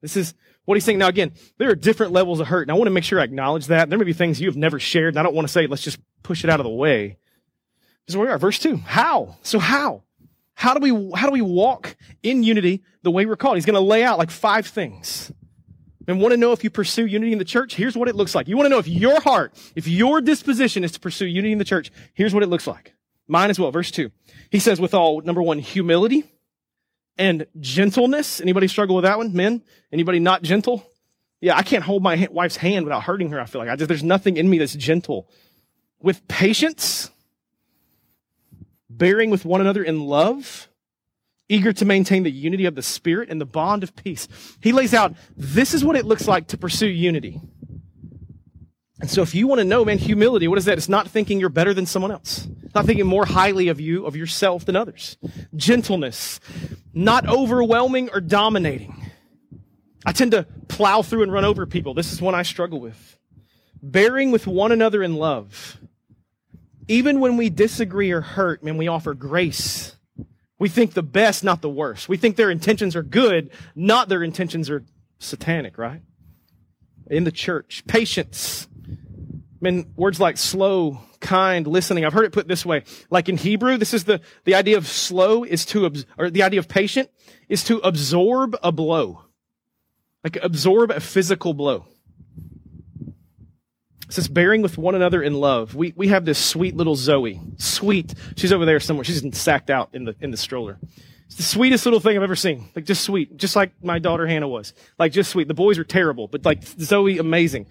This 0.00 0.16
is 0.16 0.32
what 0.64 0.74
he's 0.76 0.84
saying. 0.84 0.98
Now, 0.98 1.08
again, 1.08 1.32
there 1.58 1.70
are 1.70 1.74
different 1.74 2.12
levels 2.12 2.40
of 2.40 2.46
hurt, 2.46 2.62
and 2.62 2.70
I 2.70 2.74
want 2.74 2.86
to 2.86 2.92
make 2.92 3.04
sure 3.04 3.20
I 3.20 3.24
acknowledge 3.24 3.66
that. 3.66 3.90
There 3.90 3.98
may 3.98 4.04
be 4.04 4.12
things 4.12 4.40
you 4.40 4.48
have 4.48 4.56
never 4.56 4.78
shared, 4.78 5.14
and 5.14 5.18
I 5.18 5.22
don't 5.22 5.34
want 5.34 5.46
to 5.48 5.52
say, 5.52 5.66
let's 5.66 5.82
just 5.82 5.98
push 6.22 6.44
it 6.44 6.50
out 6.50 6.60
of 6.60 6.64
the 6.64 6.70
way. 6.70 7.18
This 8.06 8.14
is 8.14 8.16
where 8.16 8.26
we 8.26 8.32
are. 8.32 8.38
Verse 8.38 8.58
two. 8.58 8.76
How? 8.76 9.36
So 9.42 9.58
how? 9.58 10.02
How 10.54 10.74
do 10.74 10.80
we, 10.80 11.12
how 11.16 11.26
do 11.26 11.32
we 11.32 11.42
walk 11.42 11.96
in 12.22 12.42
unity 12.42 12.82
the 13.02 13.10
way 13.10 13.26
we're 13.26 13.36
called? 13.36 13.56
He's 13.56 13.64
going 13.64 13.74
to 13.74 13.80
lay 13.80 14.04
out 14.04 14.18
like 14.18 14.30
five 14.30 14.66
things. 14.66 15.32
And 16.08 16.20
want 16.20 16.32
to 16.32 16.36
know 16.36 16.52
if 16.52 16.64
you 16.64 16.70
pursue 16.70 17.06
unity 17.06 17.32
in 17.32 17.38
the 17.38 17.44
church? 17.44 17.76
Here's 17.76 17.96
what 17.96 18.08
it 18.08 18.16
looks 18.16 18.34
like. 18.34 18.48
You 18.48 18.56
want 18.56 18.66
to 18.66 18.70
know 18.70 18.78
if 18.78 18.88
your 18.88 19.20
heart, 19.20 19.54
if 19.76 19.86
your 19.86 20.20
disposition 20.20 20.82
is 20.82 20.92
to 20.92 21.00
pursue 21.00 21.26
unity 21.26 21.52
in 21.52 21.58
the 21.58 21.64
church, 21.64 21.92
here's 22.12 22.34
what 22.34 22.42
it 22.42 22.48
looks 22.48 22.66
like. 22.66 22.92
Mine 23.28 23.50
as 23.50 23.58
well. 23.58 23.70
Verse 23.70 23.90
two. 23.90 24.10
He 24.50 24.58
says 24.58 24.80
with 24.80 24.94
all, 24.94 25.20
number 25.20 25.40
one, 25.40 25.60
humility 25.60 26.24
and 27.18 27.46
gentleness. 27.60 28.40
Anybody 28.40 28.68
struggle 28.68 28.96
with 28.96 29.04
that 29.04 29.18
one? 29.18 29.32
Men? 29.32 29.62
Anybody 29.92 30.18
not 30.18 30.42
gentle? 30.42 30.86
Yeah, 31.40 31.56
I 31.56 31.62
can't 31.62 31.82
hold 31.82 32.02
my 32.02 32.28
wife's 32.30 32.56
hand 32.56 32.84
without 32.84 33.02
hurting 33.02 33.30
her. 33.30 33.40
I 33.40 33.46
feel 33.46 33.60
like 33.60 33.68
I 33.68 33.76
just, 33.76 33.88
there's 33.88 34.04
nothing 34.04 34.36
in 34.36 34.48
me 34.48 34.58
that's 34.58 34.74
gentle. 34.74 35.28
With 36.00 36.26
patience, 36.28 37.10
bearing 38.88 39.30
with 39.30 39.44
one 39.44 39.60
another 39.60 39.82
in 39.82 40.00
love, 40.00 40.68
eager 41.48 41.72
to 41.72 41.84
maintain 41.84 42.22
the 42.22 42.30
unity 42.30 42.64
of 42.64 42.74
the 42.74 42.82
spirit 42.82 43.28
and 43.28 43.40
the 43.40 43.46
bond 43.46 43.82
of 43.82 43.94
peace. 43.96 44.28
He 44.60 44.72
lays 44.72 44.94
out, 44.94 45.14
this 45.36 45.74
is 45.74 45.84
what 45.84 45.96
it 45.96 46.04
looks 46.04 46.28
like 46.28 46.46
to 46.48 46.56
pursue 46.56 46.86
unity. 46.86 47.40
And 49.02 49.10
so 49.10 49.20
if 49.20 49.34
you 49.34 49.48
want 49.48 49.58
to 49.58 49.64
know, 49.64 49.84
man, 49.84 49.98
humility, 49.98 50.46
what 50.46 50.58
is 50.58 50.64
that? 50.66 50.78
It's 50.78 50.88
not 50.88 51.08
thinking 51.08 51.40
you're 51.40 51.48
better 51.48 51.74
than 51.74 51.86
someone 51.86 52.12
else. 52.12 52.46
not 52.72 52.86
thinking 52.86 53.04
more 53.04 53.26
highly 53.26 53.66
of 53.66 53.80
you, 53.80 54.06
of 54.06 54.14
yourself 54.14 54.64
than 54.64 54.76
others. 54.76 55.16
Gentleness, 55.56 56.38
not 56.94 57.28
overwhelming 57.28 58.10
or 58.10 58.20
dominating. 58.20 59.10
I 60.06 60.12
tend 60.12 60.30
to 60.30 60.46
plow 60.68 61.02
through 61.02 61.24
and 61.24 61.32
run 61.32 61.44
over 61.44 61.66
people. 61.66 61.94
This 61.94 62.12
is 62.12 62.22
one 62.22 62.36
I 62.36 62.44
struggle 62.44 62.80
with. 62.80 63.18
Bearing 63.82 64.30
with 64.30 64.46
one 64.46 64.70
another 64.70 65.02
in 65.02 65.16
love. 65.16 65.78
Even 66.86 67.18
when 67.18 67.36
we 67.36 67.50
disagree 67.50 68.12
or 68.12 68.20
hurt, 68.20 68.62
man, 68.62 68.76
we 68.76 68.86
offer 68.86 69.14
grace. 69.14 69.96
We 70.60 70.68
think 70.68 70.94
the 70.94 71.02
best, 71.02 71.42
not 71.42 71.60
the 71.60 71.68
worst. 71.68 72.08
We 72.08 72.16
think 72.16 72.36
their 72.36 72.52
intentions 72.52 72.94
are 72.94 73.02
good, 73.02 73.50
not 73.74 74.08
their 74.08 74.22
intentions 74.22 74.70
are 74.70 74.84
satanic, 75.18 75.76
right? 75.76 76.02
In 77.10 77.24
the 77.24 77.32
church. 77.32 77.82
Patience. 77.88 78.68
Mean, 79.62 79.92
words 79.94 80.18
like 80.18 80.38
slow, 80.38 80.98
kind, 81.20 81.68
listening. 81.68 82.04
I've 82.04 82.12
heard 82.12 82.24
it 82.24 82.32
put 82.32 82.48
this 82.48 82.66
way. 82.66 82.82
Like 83.10 83.28
in 83.28 83.36
Hebrew, 83.36 83.78
this 83.78 83.94
is 83.94 84.04
the, 84.04 84.20
the 84.44 84.56
idea 84.56 84.76
of 84.76 84.88
slow 84.88 85.44
is 85.44 85.64
to, 85.66 85.90
or 86.18 86.30
the 86.30 86.42
idea 86.42 86.58
of 86.58 86.66
patient 86.66 87.08
is 87.48 87.62
to 87.64 87.78
absorb 87.78 88.56
a 88.62 88.72
blow. 88.72 89.22
Like 90.24 90.36
absorb 90.42 90.90
a 90.90 90.98
physical 90.98 91.54
blow. 91.54 91.86
It 94.08 94.12
says 94.14 94.26
bearing 94.26 94.62
with 94.62 94.76
one 94.76 94.96
another 94.96 95.22
in 95.22 95.34
love. 95.34 95.76
We, 95.76 95.94
we 95.96 96.08
have 96.08 96.24
this 96.24 96.44
sweet 96.44 96.76
little 96.76 96.96
Zoe. 96.96 97.40
Sweet. 97.58 98.14
She's 98.36 98.52
over 98.52 98.66
there 98.66 98.80
somewhere. 98.80 99.04
She's 99.04 99.24
sacked 99.38 99.70
out 99.70 99.90
in 99.92 100.04
the, 100.04 100.16
in 100.20 100.32
the 100.32 100.36
stroller. 100.36 100.78
It's 101.26 101.36
the 101.36 101.44
sweetest 101.44 101.86
little 101.86 102.00
thing 102.00 102.16
I've 102.16 102.22
ever 102.22 102.36
seen. 102.36 102.68
Like 102.74 102.84
just 102.84 103.04
sweet. 103.04 103.36
Just 103.36 103.54
like 103.54 103.72
my 103.82 104.00
daughter 104.00 104.26
Hannah 104.26 104.48
was. 104.48 104.74
Like 104.98 105.12
just 105.12 105.30
sweet. 105.30 105.46
The 105.46 105.54
boys 105.54 105.78
are 105.78 105.84
terrible, 105.84 106.26
but 106.26 106.44
like 106.44 106.62
Zoe, 106.64 107.18
amazing. 107.18 107.66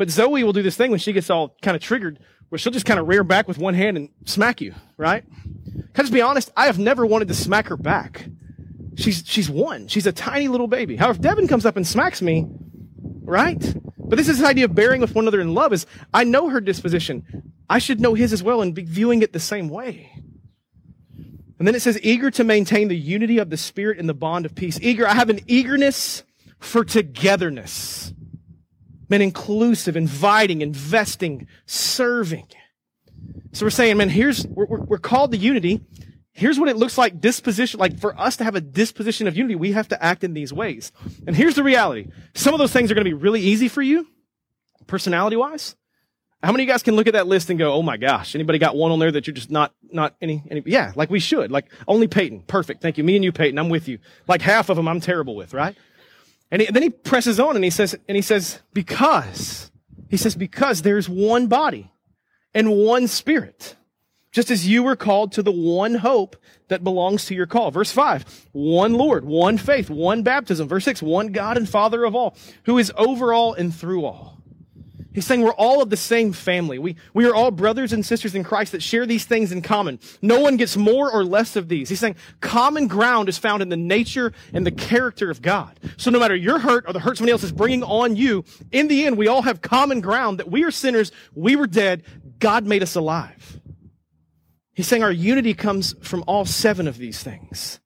But 0.00 0.08
Zoe 0.08 0.42
will 0.42 0.54
do 0.54 0.62
this 0.62 0.78
thing 0.78 0.90
when 0.90 0.98
she 0.98 1.12
gets 1.12 1.28
all 1.28 1.54
kind 1.60 1.76
of 1.76 1.82
triggered 1.82 2.20
where 2.48 2.58
she'll 2.58 2.72
just 2.72 2.86
kind 2.86 2.98
of 2.98 3.06
rear 3.06 3.22
back 3.22 3.46
with 3.46 3.58
one 3.58 3.74
hand 3.74 3.98
and 3.98 4.08
smack 4.24 4.62
you, 4.62 4.74
right? 4.96 5.22
Can 5.26 5.90
I 5.94 6.00
just 6.00 6.12
be 6.14 6.22
honest? 6.22 6.50
I 6.56 6.64
have 6.64 6.78
never 6.78 7.04
wanted 7.04 7.28
to 7.28 7.34
smack 7.34 7.68
her 7.68 7.76
back. 7.76 8.26
She's, 8.96 9.22
she's 9.26 9.50
one. 9.50 9.88
She's 9.88 10.06
a 10.06 10.12
tiny 10.12 10.48
little 10.48 10.68
baby. 10.68 10.96
However, 10.96 11.16
if 11.16 11.20
Devin 11.20 11.48
comes 11.48 11.66
up 11.66 11.76
and 11.76 11.86
smacks 11.86 12.22
me, 12.22 12.46
right? 13.24 13.62
But 13.98 14.16
this 14.16 14.30
is 14.30 14.38
the 14.38 14.46
idea 14.46 14.64
of 14.64 14.74
bearing 14.74 15.02
with 15.02 15.14
one 15.14 15.24
another 15.24 15.42
in 15.42 15.52
love 15.52 15.74
is 15.74 15.84
I 16.14 16.24
know 16.24 16.48
her 16.48 16.62
disposition. 16.62 17.52
I 17.68 17.78
should 17.78 18.00
know 18.00 18.14
his 18.14 18.32
as 18.32 18.42
well 18.42 18.62
and 18.62 18.74
be 18.74 18.84
viewing 18.84 19.20
it 19.20 19.34
the 19.34 19.38
same 19.38 19.68
way. 19.68 20.10
And 21.58 21.68
then 21.68 21.74
it 21.74 21.82
says, 21.82 22.00
eager 22.02 22.30
to 22.30 22.42
maintain 22.42 22.88
the 22.88 22.96
unity 22.96 23.36
of 23.36 23.50
the 23.50 23.58
spirit 23.58 23.98
in 23.98 24.06
the 24.06 24.14
bond 24.14 24.46
of 24.46 24.54
peace. 24.54 24.78
Eager, 24.80 25.06
I 25.06 25.12
have 25.12 25.28
an 25.28 25.40
eagerness 25.46 26.22
for 26.58 26.86
togetherness. 26.86 28.14
Man, 29.10 29.20
inclusive, 29.20 29.96
inviting, 29.96 30.62
investing, 30.62 31.48
serving. 31.66 32.46
So 33.52 33.66
we're 33.66 33.70
saying, 33.70 33.96
man, 33.96 34.08
here's, 34.08 34.46
we're, 34.46 34.66
we're 34.66 34.98
called 34.98 35.32
to 35.32 35.36
unity. 35.36 35.80
Here's 36.32 36.58
what 36.58 36.68
it 36.68 36.76
looks 36.76 36.96
like 36.96 37.20
disposition, 37.20 37.80
like 37.80 37.98
for 37.98 38.18
us 38.18 38.36
to 38.36 38.44
have 38.44 38.54
a 38.54 38.60
disposition 38.60 39.26
of 39.26 39.36
unity, 39.36 39.56
we 39.56 39.72
have 39.72 39.88
to 39.88 40.02
act 40.02 40.22
in 40.22 40.32
these 40.32 40.52
ways. 40.52 40.92
And 41.26 41.34
here's 41.34 41.56
the 41.56 41.64
reality. 41.64 42.06
Some 42.34 42.54
of 42.54 42.58
those 42.58 42.72
things 42.72 42.90
are 42.90 42.94
going 42.94 43.04
to 43.04 43.10
be 43.10 43.14
really 43.14 43.40
easy 43.40 43.68
for 43.68 43.82
you, 43.82 44.06
personality 44.86 45.36
wise. 45.36 45.74
How 46.42 46.52
many 46.52 46.62
of 46.62 46.68
you 46.68 46.72
guys 46.72 46.82
can 46.82 46.96
look 46.96 47.06
at 47.06 47.12
that 47.12 47.26
list 47.26 47.50
and 47.50 47.58
go, 47.58 47.74
oh 47.74 47.82
my 47.82 47.98
gosh, 47.98 48.34
anybody 48.34 48.58
got 48.58 48.74
one 48.74 48.92
on 48.92 48.98
there 48.98 49.12
that 49.12 49.26
you're 49.26 49.34
just 49.34 49.50
not, 49.50 49.74
not 49.92 50.14
any, 50.22 50.42
any, 50.50 50.62
yeah, 50.64 50.92
like 50.94 51.10
we 51.10 51.20
should. 51.20 51.50
Like 51.50 51.66
only 51.86 52.06
Peyton. 52.06 52.44
Perfect. 52.46 52.80
Thank 52.80 52.96
you. 52.96 53.04
Me 53.04 53.16
and 53.16 53.24
you, 53.24 53.32
Peyton. 53.32 53.58
I'm 53.58 53.68
with 53.68 53.88
you. 53.88 53.98
Like 54.26 54.40
half 54.40 54.70
of 54.70 54.76
them 54.76 54.88
I'm 54.88 55.00
terrible 55.00 55.36
with, 55.36 55.52
right? 55.52 55.76
And, 56.50 56.62
he, 56.62 56.68
then 56.70 56.82
he 56.82 56.90
presses 56.90 57.38
on 57.38 57.54
and 57.56 57.64
he 57.64 57.70
says, 57.70 57.96
and 58.08 58.16
he 58.16 58.22
says, 58.22 58.60
because, 58.72 59.70
he 60.08 60.16
says, 60.16 60.34
because 60.34 60.82
there's 60.82 61.08
one 61.08 61.46
body 61.46 61.92
and 62.54 62.76
one 62.76 63.06
spirit 63.06 63.76
just 64.32 64.50
as 64.50 64.66
you 64.66 64.82
were 64.82 64.96
called 64.96 65.32
to 65.32 65.42
the 65.42 65.52
one 65.52 65.96
hope 65.96 66.36
that 66.68 66.84
belongs 66.84 67.24
to 67.26 67.34
your 67.34 67.46
call. 67.46 67.70
Verse 67.70 67.90
5, 67.90 68.48
one 68.52 68.94
Lord, 68.94 69.24
one 69.24 69.58
faith, 69.58 69.90
one 69.90 70.22
baptism. 70.22 70.68
Verse 70.68 70.84
6, 70.84 71.02
one 71.02 71.28
God 71.28 71.56
and 71.56 71.68
Father 71.68 72.04
of 72.04 72.14
all, 72.14 72.36
who 72.64 72.78
is 72.78 72.92
over 72.96 73.32
all 73.32 73.54
and 73.54 73.74
through 73.74 74.04
all. 74.04 74.39
He's 75.12 75.26
saying 75.26 75.42
we're 75.42 75.52
all 75.52 75.82
of 75.82 75.90
the 75.90 75.96
same 75.96 76.32
family. 76.32 76.78
We, 76.78 76.96
we 77.14 77.26
are 77.26 77.34
all 77.34 77.50
brothers 77.50 77.92
and 77.92 78.06
sisters 78.06 78.34
in 78.34 78.44
Christ 78.44 78.72
that 78.72 78.82
share 78.82 79.06
these 79.06 79.24
things 79.24 79.50
in 79.50 79.60
common. 79.60 79.98
No 80.22 80.40
one 80.40 80.56
gets 80.56 80.76
more 80.76 81.10
or 81.10 81.24
less 81.24 81.56
of 81.56 81.68
these. 81.68 81.88
He's 81.88 81.98
saying 81.98 82.16
common 82.40 82.86
ground 82.86 83.28
is 83.28 83.36
found 83.36 83.60
in 83.60 83.70
the 83.70 83.76
nature 83.76 84.32
and 84.52 84.64
the 84.64 84.70
character 84.70 85.28
of 85.30 85.42
God. 85.42 85.80
So 85.96 86.10
no 86.10 86.20
matter 86.20 86.36
your 86.36 86.60
hurt 86.60 86.84
or 86.86 86.92
the 86.92 87.00
hurt 87.00 87.16
somebody 87.16 87.32
else 87.32 87.42
is 87.42 87.50
bringing 87.50 87.82
on 87.82 88.14
you, 88.14 88.44
in 88.70 88.86
the 88.86 89.04
end, 89.04 89.18
we 89.18 89.26
all 89.26 89.42
have 89.42 89.60
common 89.60 90.00
ground 90.00 90.38
that 90.38 90.50
we 90.50 90.62
are 90.62 90.70
sinners, 90.70 91.10
we 91.34 91.56
were 91.56 91.66
dead, 91.66 92.04
God 92.38 92.64
made 92.64 92.82
us 92.82 92.94
alive. 92.94 93.60
He's 94.74 94.86
saying 94.86 95.02
our 95.02 95.12
unity 95.12 95.54
comes 95.54 95.94
from 96.02 96.22
all 96.26 96.44
seven 96.44 96.86
of 96.86 96.98
these 96.98 97.22
things. 97.22 97.80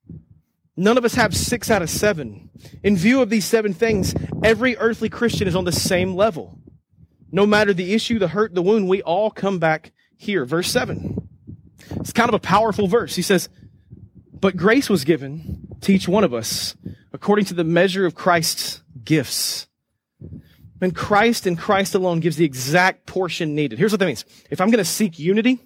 None 0.76 0.98
of 0.98 1.04
us 1.04 1.14
have 1.14 1.34
six 1.34 1.70
out 1.70 1.82
of 1.82 1.88
seven. 1.88 2.50
In 2.82 2.96
view 2.96 3.22
of 3.22 3.30
these 3.30 3.44
seven 3.44 3.72
things, 3.72 4.14
every 4.42 4.76
earthly 4.76 5.08
Christian 5.08 5.48
is 5.48 5.56
on 5.56 5.64
the 5.64 5.72
same 5.72 6.14
level. 6.14 6.58
No 7.34 7.46
matter 7.46 7.74
the 7.74 7.94
issue, 7.94 8.20
the 8.20 8.28
hurt, 8.28 8.54
the 8.54 8.62
wound, 8.62 8.88
we 8.88 9.02
all 9.02 9.28
come 9.28 9.58
back 9.58 9.90
here. 10.16 10.44
Verse 10.44 10.70
7. 10.70 11.28
It's 11.96 12.12
kind 12.12 12.28
of 12.28 12.34
a 12.34 12.38
powerful 12.38 12.86
verse. 12.86 13.16
He 13.16 13.22
says, 13.22 13.48
But 14.32 14.56
grace 14.56 14.88
was 14.88 15.02
given 15.02 15.66
to 15.80 15.92
each 15.92 16.06
one 16.06 16.22
of 16.22 16.32
us 16.32 16.76
according 17.12 17.46
to 17.46 17.54
the 17.54 17.64
measure 17.64 18.06
of 18.06 18.14
Christ's 18.14 18.84
gifts. 19.02 19.66
And 20.80 20.94
Christ 20.94 21.44
and 21.48 21.58
Christ 21.58 21.96
alone 21.96 22.20
gives 22.20 22.36
the 22.36 22.44
exact 22.44 23.04
portion 23.04 23.56
needed. 23.56 23.80
Here's 23.80 23.90
what 23.90 23.98
that 23.98 24.06
means. 24.06 24.24
If 24.48 24.60
I'm 24.60 24.70
going 24.70 24.78
to 24.78 24.84
seek 24.84 25.18
unity, 25.18 25.58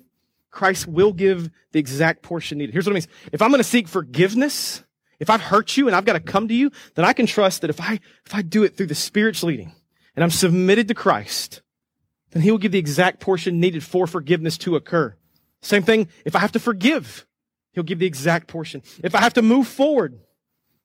Christ 0.50 0.86
will 0.86 1.12
give 1.12 1.50
the 1.72 1.78
exact 1.78 2.22
portion 2.22 2.56
needed. 2.56 2.72
Here's 2.72 2.86
what 2.86 2.92
it 2.92 2.94
means. 2.94 3.08
If 3.30 3.42
I'm 3.42 3.50
going 3.50 3.60
to 3.60 3.64
seek 3.64 3.88
forgiveness, 3.88 4.84
if 5.20 5.28
I've 5.28 5.42
hurt 5.42 5.76
you 5.76 5.86
and 5.86 5.94
I've 5.94 6.06
got 6.06 6.14
to 6.14 6.20
come 6.20 6.48
to 6.48 6.54
you, 6.54 6.70
then 6.94 7.04
I 7.04 7.12
can 7.12 7.26
trust 7.26 7.60
that 7.60 7.68
if 7.68 7.78
I, 7.78 8.00
if 8.24 8.34
I 8.34 8.40
do 8.40 8.64
it 8.64 8.74
through 8.74 8.86
the 8.86 8.94
Spirit's 8.94 9.42
leading 9.42 9.74
and 10.18 10.24
I'm 10.24 10.30
submitted 10.30 10.88
to 10.88 10.94
Christ, 10.94 11.62
then 12.32 12.42
He 12.42 12.50
will 12.50 12.58
give 12.58 12.72
the 12.72 12.78
exact 12.80 13.20
portion 13.20 13.60
needed 13.60 13.84
for 13.84 14.08
forgiveness 14.08 14.58
to 14.58 14.74
occur. 14.74 15.14
Same 15.62 15.84
thing, 15.84 16.08
if 16.24 16.34
I 16.34 16.40
have 16.40 16.50
to 16.52 16.58
forgive, 16.58 17.24
He'll 17.70 17.84
give 17.84 18.00
the 18.00 18.06
exact 18.06 18.48
portion. 18.48 18.82
If 19.04 19.14
I 19.14 19.20
have 19.20 19.34
to 19.34 19.42
move 19.42 19.68
forward 19.68 20.18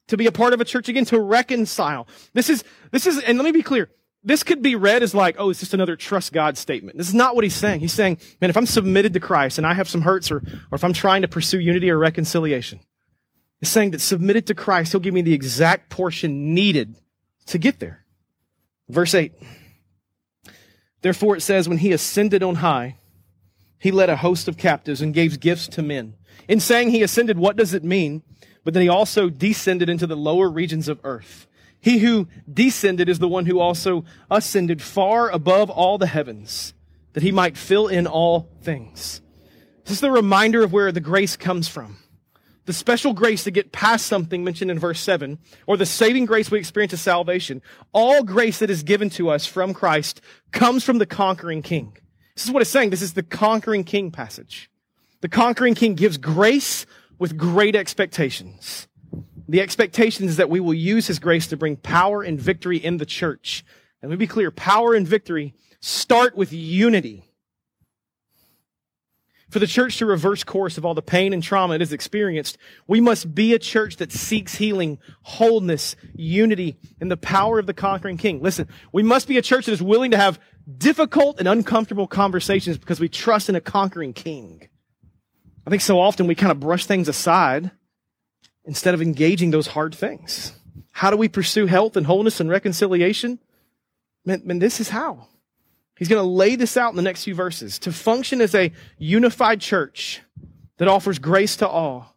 to 0.09 0.17
be 0.17 0.27
a 0.27 0.31
part 0.31 0.53
of 0.53 0.61
a 0.61 0.65
church 0.65 0.87
again, 0.87 1.05
to 1.05 1.19
reconcile, 1.19 2.07
this 2.33 2.47
is, 2.47 2.63
this 2.91 3.07
is, 3.07 3.23
and 3.23 3.39
let 3.39 3.43
me 3.43 3.51
be 3.51 3.63
clear, 3.63 3.89
this 4.23 4.43
could 4.43 4.61
be 4.61 4.75
read 4.75 5.01
as 5.01 5.15
like, 5.15 5.37
oh, 5.39 5.49
it's 5.49 5.61
just 5.61 5.73
another 5.73 5.95
trust 5.95 6.31
God 6.31 6.55
statement. 6.55 6.95
This 6.95 7.07
is 7.07 7.15
not 7.15 7.33
what 7.33 7.43
he's 7.43 7.55
saying. 7.55 7.79
He's 7.79 7.91
saying, 7.91 8.19
man, 8.39 8.51
if 8.51 8.55
I'm 8.55 8.67
submitted 8.67 9.13
to 9.13 9.19
Christ 9.19 9.57
and 9.57 9.65
I 9.65 9.73
have 9.73 9.89
some 9.89 10.01
hurts 10.01 10.29
or, 10.29 10.43
or 10.69 10.75
if 10.75 10.83
I'm 10.83 10.93
trying 10.93 11.23
to 11.23 11.27
pursue 11.27 11.59
unity 11.59 11.89
or 11.89 11.97
reconciliation, 11.97 12.81
he's 13.59 13.69
saying 13.69 13.89
that 13.91 13.99
submitted 14.01 14.45
to 14.45 14.53
Christ, 14.53 14.91
he'll 14.91 15.01
give 15.01 15.15
me 15.15 15.23
the 15.23 15.33
exact 15.33 15.89
portion 15.89 16.53
needed 16.53 16.97
to 17.47 17.57
get 17.57 17.79
there. 17.79 18.02
Verse 18.89 19.13
8. 19.13 19.33
Therefore 21.01 21.35
it 21.35 21.41
says, 21.41 21.67
when 21.67 21.79
he 21.79 21.91
ascended 21.91 22.43
on 22.43 22.55
high, 22.55 22.97
he 23.77 23.91
led 23.91 24.09
a 24.09 24.17
host 24.17 24.47
of 24.47 24.57
captives 24.57 25.01
and 25.01 25.13
gave 25.13 25.39
gifts 25.39 25.67
to 25.69 25.81
men. 25.81 26.15
In 26.47 26.59
saying 26.59 26.91
he 26.91 27.03
ascended, 27.03 27.37
what 27.37 27.57
does 27.57 27.73
it 27.73 27.83
mean? 27.83 28.23
But 28.63 28.73
then 28.73 28.83
he 28.83 28.89
also 28.89 29.29
descended 29.29 29.89
into 29.89 30.07
the 30.07 30.15
lower 30.15 30.49
regions 30.49 30.87
of 30.87 30.99
earth. 31.03 31.47
He 31.81 31.97
who 31.99 32.29
descended 32.51 33.09
is 33.09 33.19
the 33.19 33.27
one 33.27 33.45
who 33.45 33.59
also 33.59 34.05
ascended 34.31 34.81
far 34.81 35.29
above 35.29 35.69
all 35.69 35.97
the 35.97 36.07
heavens, 36.07 36.73
that 37.11 37.23
he 37.23 37.31
might 37.33 37.57
fill 37.57 37.87
in 37.89 38.07
all 38.07 38.49
things. 38.61 39.21
This 39.83 39.95
is 39.95 39.99
the 39.99 40.11
reminder 40.11 40.63
of 40.63 40.71
where 40.71 40.93
the 40.93 41.01
grace 41.01 41.35
comes 41.35 41.67
from. 41.67 41.97
The 42.65 42.73
special 42.73 43.13
grace 43.13 43.43
to 43.43 43.51
get 43.51 43.73
past 43.73 44.05
something 44.05 44.43
mentioned 44.43 44.71
in 44.71 44.79
verse 44.79 45.01
7, 45.01 45.37
or 45.67 45.75
the 45.75 45.85
saving 45.85 46.25
grace 46.25 46.49
we 46.49 46.59
experience 46.59 46.93
as 46.93 47.01
salvation. 47.01 47.61
All 47.91 48.23
grace 48.23 48.59
that 48.59 48.69
is 48.69 48.83
given 48.83 49.09
to 49.11 49.29
us 49.29 49.45
from 49.45 49.73
Christ 49.73 50.21
comes 50.51 50.83
from 50.83 50.97
the 50.97 51.05
conquering 51.05 51.61
king. 51.61 51.97
This 52.35 52.45
is 52.45 52.51
what 52.51 52.61
it's 52.61 52.71
saying. 52.71 52.89
This 52.89 53.01
is 53.01 53.13
the 53.13 53.23
conquering 53.23 53.83
king 53.83 54.11
passage. 54.11 54.69
The 55.21 55.29
conquering 55.29 55.75
king 55.75 55.95
gives 55.95 56.17
grace 56.17 56.85
with 57.19 57.37
great 57.37 57.75
expectations. 57.75 58.87
The 59.47 59.61
expectation 59.61 60.27
is 60.27 60.37
that 60.37 60.49
we 60.49 60.59
will 60.59 60.73
use 60.73 61.07
his 61.07 61.19
grace 61.19 61.47
to 61.47 61.57
bring 61.57 61.75
power 61.75 62.23
and 62.23 62.39
victory 62.39 62.77
in 62.77 62.97
the 62.97 63.05
church. 63.05 63.65
And 64.01 64.09
let 64.09 64.17
me 64.17 64.25
be 64.25 64.27
clear, 64.27 64.51
power 64.51 64.93
and 64.93 65.07
victory 65.07 65.53
start 65.81 66.35
with 66.35 66.53
unity. 66.53 67.25
For 69.53 69.59
the 69.59 69.67
church 69.67 69.97
to 69.97 70.07
reverse 70.07 70.43
course 70.43 70.79
of 70.79 70.85
all 70.85 70.95
the 70.95 71.03
pain 71.03 71.31
and 71.31 71.43
trauma 71.43 71.75
it 71.75 71.81
has 71.81 71.93
experienced, 71.93 72.57
we 72.87 72.99
must 72.99 73.35
be 73.35 73.53
a 73.53 73.59
church 73.59 73.97
that 73.97 74.11
seeks 74.11 74.55
healing, 74.55 74.97
wholeness, 75.21 75.95
unity, 76.15 76.79
and 76.99 77.11
the 77.11 77.17
power 77.17 77.59
of 77.59 77.67
the 77.67 77.73
conquering 77.75 78.17
king. 78.17 78.41
Listen, 78.41 78.67
we 78.91 79.03
must 79.03 79.27
be 79.27 79.37
a 79.37 79.43
church 79.43 79.67
that 79.67 79.73
is 79.73 79.81
willing 79.81 80.09
to 80.09 80.17
have 80.17 80.39
difficult 80.79 81.37
and 81.37 81.47
uncomfortable 81.47 82.07
conversations 82.07 82.79
because 82.79 82.99
we 82.99 83.07
trust 83.07 83.47
in 83.47 83.55
a 83.55 83.61
conquering 83.61 84.13
king. 84.13 84.67
I 85.67 85.69
think 85.69 85.83
so 85.83 85.99
often 85.99 86.25
we 86.25 86.33
kind 86.33 86.51
of 86.51 86.59
brush 86.59 86.87
things 86.87 87.07
aside 87.07 87.69
instead 88.65 88.95
of 88.95 89.03
engaging 89.03 89.51
those 89.51 89.67
hard 89.67 89.93
things. 89.93 90.53
How 90.89 91.11
do 91.11 91.17
we 91.17 91.29
pursue 91.29 91.67
health 91.67 91.95
and 91.95 92.07
wholeness 92.07 92.39
and 92.39 92.49
reconciliation? 92.49 93.37
Man, 94.25 94.41
man, 94.45 94.57
this 94.57 94.79
is 94.79 94.89
how. 94.89 95.27
He's 95.97 96.07
going 96.07 96.21
to 96.21 96.27
lay 96.27 96.55
this 96.55 96.75
out 96.75 96.89
in 96.89 96.95
the 96.95 97.01
next 97.01 97.23
few 97.23 97.35
verses. 97.35 97.79
To 97.79 97.91
function 97.91 98.41
as 98.41 98.55
a 98.55 98.71
unified 98.97 99.61
church 99.61 100.21
that 100.77 100.87
offers 100.87 101.19
grace 101.19 101.55
to 101.57 101.67
all, 101.67 102.15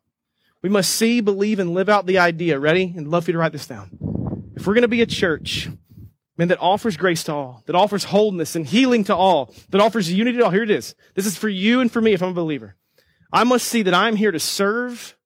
we 0.62 0.68
must 0.68 0.90
see, 0.90 1.20
believe, 1.20 1.58
and 1.58 1.74
live 1.74 1.88
out 1.88 2.06
the 2.06 2.18
idea. 2.18 2.58
Ready? 2.58 2.94
And 2.96 3.08
love 3.08 3.24
for 3.24 3.30
you 3.30 3.34
to 3.34 3.38
write 3.38 3.52
this 3.52 3.66
down. 3.66 3.90
If 4.56 4.66
we're 4.66 4.74
going 4.74 4.82
to 4.82 4.88
be 4.88 5.02
a 5.02 5.06
church, 5.06 5.68
man, 6.38 6.48
that 6.48 6.60
offers 6.60 6.96
grace 6.96 7.22
to 7.24 7.32
all, 7.34 7.62
that 7.66 7.76
offers 7.76 8.04
wholeness 8.04 8.56
and 8.56 8.66
healing 8.66 9.04
to 9.04 9.14
all, 9.14 9.54
that 9.68 9.80
offers 9.80 10.12
unity 10.12 10.38
to 10.38 10.46
all, 10.46 10.50
here 10.50 10.62
it 10.62 10.70
is. 10.70 10.94
This 11.14 11.26
is 11.26 11.36
for 11.36 11.48
you 11.48 11.80
and 11.80 11.92
for 11.92 12.00
me 12.00 12.14
if 12.14 12.22
I'm 12.22 12.30
a 12.30 12.34
believer. 12.34 12.76
I 13.32 13.44
must 13.44 13.66
see 13.66 13.82
that 13.82 13.94
I'm 13.94 14.16
here 14.16 14.32
to 14.32 14.40
serve 14.40 15.16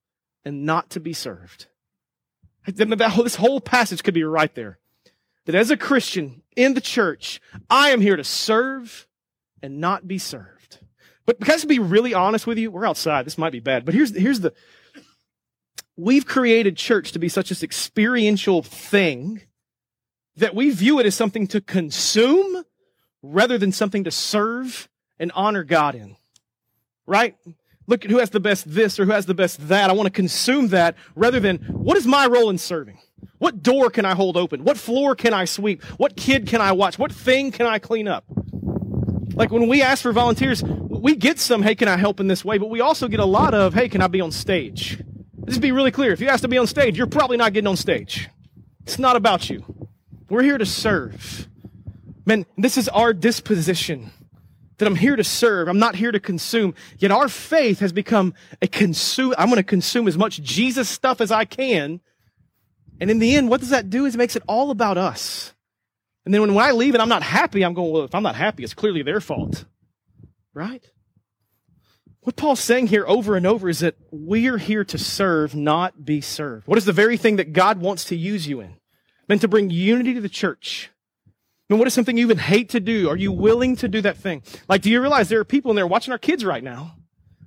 and 0.45 0.65
not 0.65 0.91
to 0.91 1.01
be 1.01 1.13
served. 1.13 1.67
This 2.67 3.37
whole 3.37 3.61
passage 3.61 4.03
could 4.03 4.15
be 4.15 4.25
right 4.25 4.55
there. 4.55 4.79
That 5.47 5.55
as 5.55 5.71
a 5.71 5.77
Christian 5.77 6.40
in 6.57 6.75
the 6.75 6.81
church, 6.81 7.41
I 7.69 7.91
am 7.91 8.01
here 8.01 8.17
to 8.17 8.25
serve 8.25 9.07
and 9.63 9.81
not 9.81 10.09
be 10.09 10.19
served. 10.19 10.79
But 11.27 11.39
because 11.39 11.61
to 11.61 11.67
be 11.67 11.79
really 11.79 12.15
honest 12.15 12.47
with 12.47 12.59
you, 12.59 12.71
we're 12.71 12.87
outside. 12.87 13.27
This 13.27 13.39
might 13.39 13.53
be 13.53 13.61
bad, 13.61 13.85
but 13.85 13.95
here's, 13.95 14.17
here's 14.17 14.41
the, 14.41 14.53
we've 15.97 16.27
created 16.27 16.77
church 16.77 17.13
to 17.13 17.19
be 17.19 17.29
such 17.29 17.51
this 17.51 17.63
experiential 17.63 18.63
thing 18.63 19.43
that 20.37 20.55
we 20.55 20.71
view 20.71 20.99
it 20.99 21.07
as 21.07 21.15
something 21.15 21.47
to 21.49 21.61
consume 21.61 22.65
rather 23.23 23.59
than 23.59 23.73
something 23.73 24.05
to 24.05 24.11
serve 24.11 24.89
and 25.19 25.31
honor 25.35 25.63
God 25.63 25.95
in. 25.95 26.17
Right? 27.07 27.37
Look 27.87 28.05
at 28.05 28.11
who 28.11 28.19
has 28.19 28.31
the 28.31 28.41
best 28.41 28.73
this 28.73 28.99
or 28.99 29.05
who 29.05 29.11
has 29.11 29.27
the 29.27 29.35
best 29.35 29.69
that. 29.69 29.91
I 29.91 29.93
want 29.93 30.07
to 30.07 30.13
consume 30.13 30.69
that 30.69 30.97
rather 31.15 31.41
than 31.41 31.59
what 31.59 31.97
is 31.97 32.07
my 32.07 32.27
role 32.27 32.49
in 32.49 32.57
serving? 32.57 32.99
What 33.39 33.63
door 33.63 33.91
can 33.91 34.05
I 34.05 34.15
hold 34.15 34.37
open? 34.37 34.65
What 34.65 34.77
floor 34.77 35.15
can 35.15 35.33
I 35.33 35.47
sweep? 35.47 35.83
What 35.97 36.17
kid 36.17 36.47
can 36.47 36.61
I 36.61 36.73
watch? 36.73 36.99
What 36.99 37.13
thing 37.13 37.51
can 37.51 37.67
I 37.67 37.79
clean 37.79 38.07
up? 38.07 38.25
Like 39.35 39.51
when 39.51 39.69
we 39.69 39.81
ask 39.81 40.03
for 40.03 40.13
volunteers, 40.13 40.63
we 40.63 41.17
get 41.17 41.39
some, 41.39 41.63
hey, 41.63 41.75
can 41.75 41.89
I 41.89 41.97
help 41.97 42.21
in 42.21 42.27
this 42.27 42.45
way? 42.45 42.59
But 42.59 42.69
we 42.69 42.81
also 42.81 43.09
get 43.09 43.21
a 43.21 43.25
lot 43.25 43.55
of, 43.55 43.73
hey, 43.73 43.89
can 43.89 44.03
I 44.03 44.09
be 44.09 44.21
on 44.21 44.31
stage? 44.31 45.03
Just 45.47 45.63
be 45.63 45.73
really 45.73 45.91
clear. 45.91 46.13
If 46.13 46.21
you 46.21 46.29
ask 46.29 46.43
to 46.43 46.49
be 46.49 46.59
on 46.59 46.67
stage, 46.67 46.99
you're 46.99 47.07
probably 47.07 47.39
not 47.39 47.53
getting 47.53 47.69
on 47.69 47.77
stage. 47.77 48.29
It's 48.83 48.99
not 48.99 49.17
about 49.17 49.49
you. 49.49 49.65
We're 50.29 50.43
here 50.43 50.59
to 50.59 50.67
serve. 50.67 51.49
Man, 52.27 52.45
this 52.59 52.77
is 52.77 52.89
our 52.91 53.13
disposition 53.13 54.11
that 54.77 54.87
I'm 54.87 54.97
here 54.97 55.17
to 55.17 55.25
serve. 55.25 55.69
I'm 55.69 55.79
not 55.79 55.97
here 55.97 56.13
to 56.13 56.21
consume. 56.21 56.75
Yet 56.99 57.11
our 57.11 57.29
faith 57.29 57.81
has 57.81 57.93
become 57.93 58.35
a 58.61 58.67
consume. 58.67 59.35
I'm 59.39 59.49
going 59.49 59.57
to 59.57 59.63
consume 59.63 60.07
as 60.07 60.19
much 60.19 60.43
Jesus 60.43 60.89
stuff 60.89 61.21
as 61.21 61.31
I 61.31 61.45
can. 61.45 62.01
And 63.01 63.11
in 63.11 63.19
the 63.19 63.35
end, 63.35 63.49
what 63.49 63.61
does 63.61 63.71
that 63.71 63.91
do 63.91 64.05
is 64.05 64.15
it 64.15 64.19
makes 64.19 64.37
it 64.37 64.43
all 64.47 64.71
about 64.71 64.99
us. 64.99 65.55
And 66.25 66.35
then 66.35 66.43
when, 66.43 66.55
when 66.55 66.65
I 66.65 66.73
leave 66.73 66.95
and 66.95 67.03
I'm 67.03 67.09
not 67.09 67.23
happy, 67.23 67.65
I'm 67.65 67.75
going, 67.75 67.91
well, 67.91 68.05
if 68.05 68.15
I'm 68.15 68.23
not 68.23 68.37
happy, 68.37 68.63
it's 68.63 68.75
clearly 68.75 69.03
their 69.03 69.21
fault. 69.21 69.65
Right? 70.53 70.85
What 72.21 72.37
Paul's 72.37 72.61
saying 72.61 72.89
here 72.89 73.05
over 73.07 73.35
and 73.37 73.47
over 73.47 73.69
is 73.69 73.81
that 73.81 73.97
we're 74.11 74.59
here 74.59 74.85
to 74.85 74.99
serve, 74.99 75.55
not 75.55 76.05
be 76.05 76.21
served. 76.21 76.67
What 76.67 76.77
is 76.77 76.85
the 76.85 76.93
very 76.93 77.17
thing 77.17 77.37
that 77.37 77.55
God 77.55 77.81
wants 77.81 78.05
to 78.07 78.17
use 78.17 78.47
you 78.47 78.61
in? 78.61 78.77
Meant 79.27 79.41
to 79.41 79.49
bring 79.49 79.71
unity 79.71 80.13
to 80.15 80.21
the 80.21 80.29
church. 80.29 80.91
And 81.71 81.79
what 81.79 81.89
is 81.89 81.95
something 81.95 82.17
you 82.17 82.25
even 82.25 82.37
hate 82.37 82.69
to 82.71 82.81
do? 82.81 83.09
Are 83.09 83.17
you 83.17 83.33
willing 83.33 83.77
to 83.77 83.89
do 83.89 84.03
that 84.03 84.19
thing? 84.19 84.43
Like, 84.69 84.83
do 84.83 84.91
you 84.91 85.01
realize 85.01 85.29
there 85.29 85.41
are 85.41 85.45
people 85.45 85.71
in 85.71 85.77
there 85.77 85.87
watching 85.87 86.13
our 86.13 86.19
kids 86.19 86.45
right 86.45 86.63
now? 86.63 86.97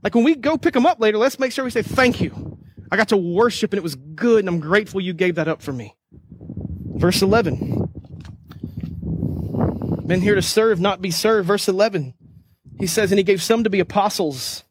Like, 0.02 0.16
when 0.16 0.24
we 0.24 0.36
go 0.36 0.58
pick 0.58 0.74
them 0.74 0.86
up 0.86 1.00
later, 1.00 1.18
let's 1.18 1.38
make 1.38 1.52
sure 1.52 1.64
we 1.64 1.72
say, 1.72 1.82
thank 1.84 2.20
you. 2.20 2.53
I 2.94 2.96
got 2.96 3.10
to 3.10 3.18
worship 3.18 3.74
and 3.74 3.80
it 3.80 3.82
was 3.82 3.96
good 3.96 4.42
and 4.42 4.48
I'm 4.48 4.60
grateful 4.60 5.02
you 5.02 5.14
gave 5.14 5.34
that 5.36 5.48
up 5.48 5.64
for 5.64 5.74
me. 5.74 5.96
Verse 6.12 7.24
11. 7.24 7.90
Been 10.06 10.22
here 10.22 10.36
to 10.36 10.44
serve, 10.44 10.80
not 10.80 11.02
be 11.02 11.10
served. 11.10 11.48
Verse 11.48 11.68
11. 11.68 12.14
He 12.78 12.86
says, 12.86 13.12
and 13.12 13.18
he 13.18 13.24
gave 13.24 13.42
some 13.42 13.64
to 13.64 13.72
be 13.72 13.80
apostles 13.80 14.64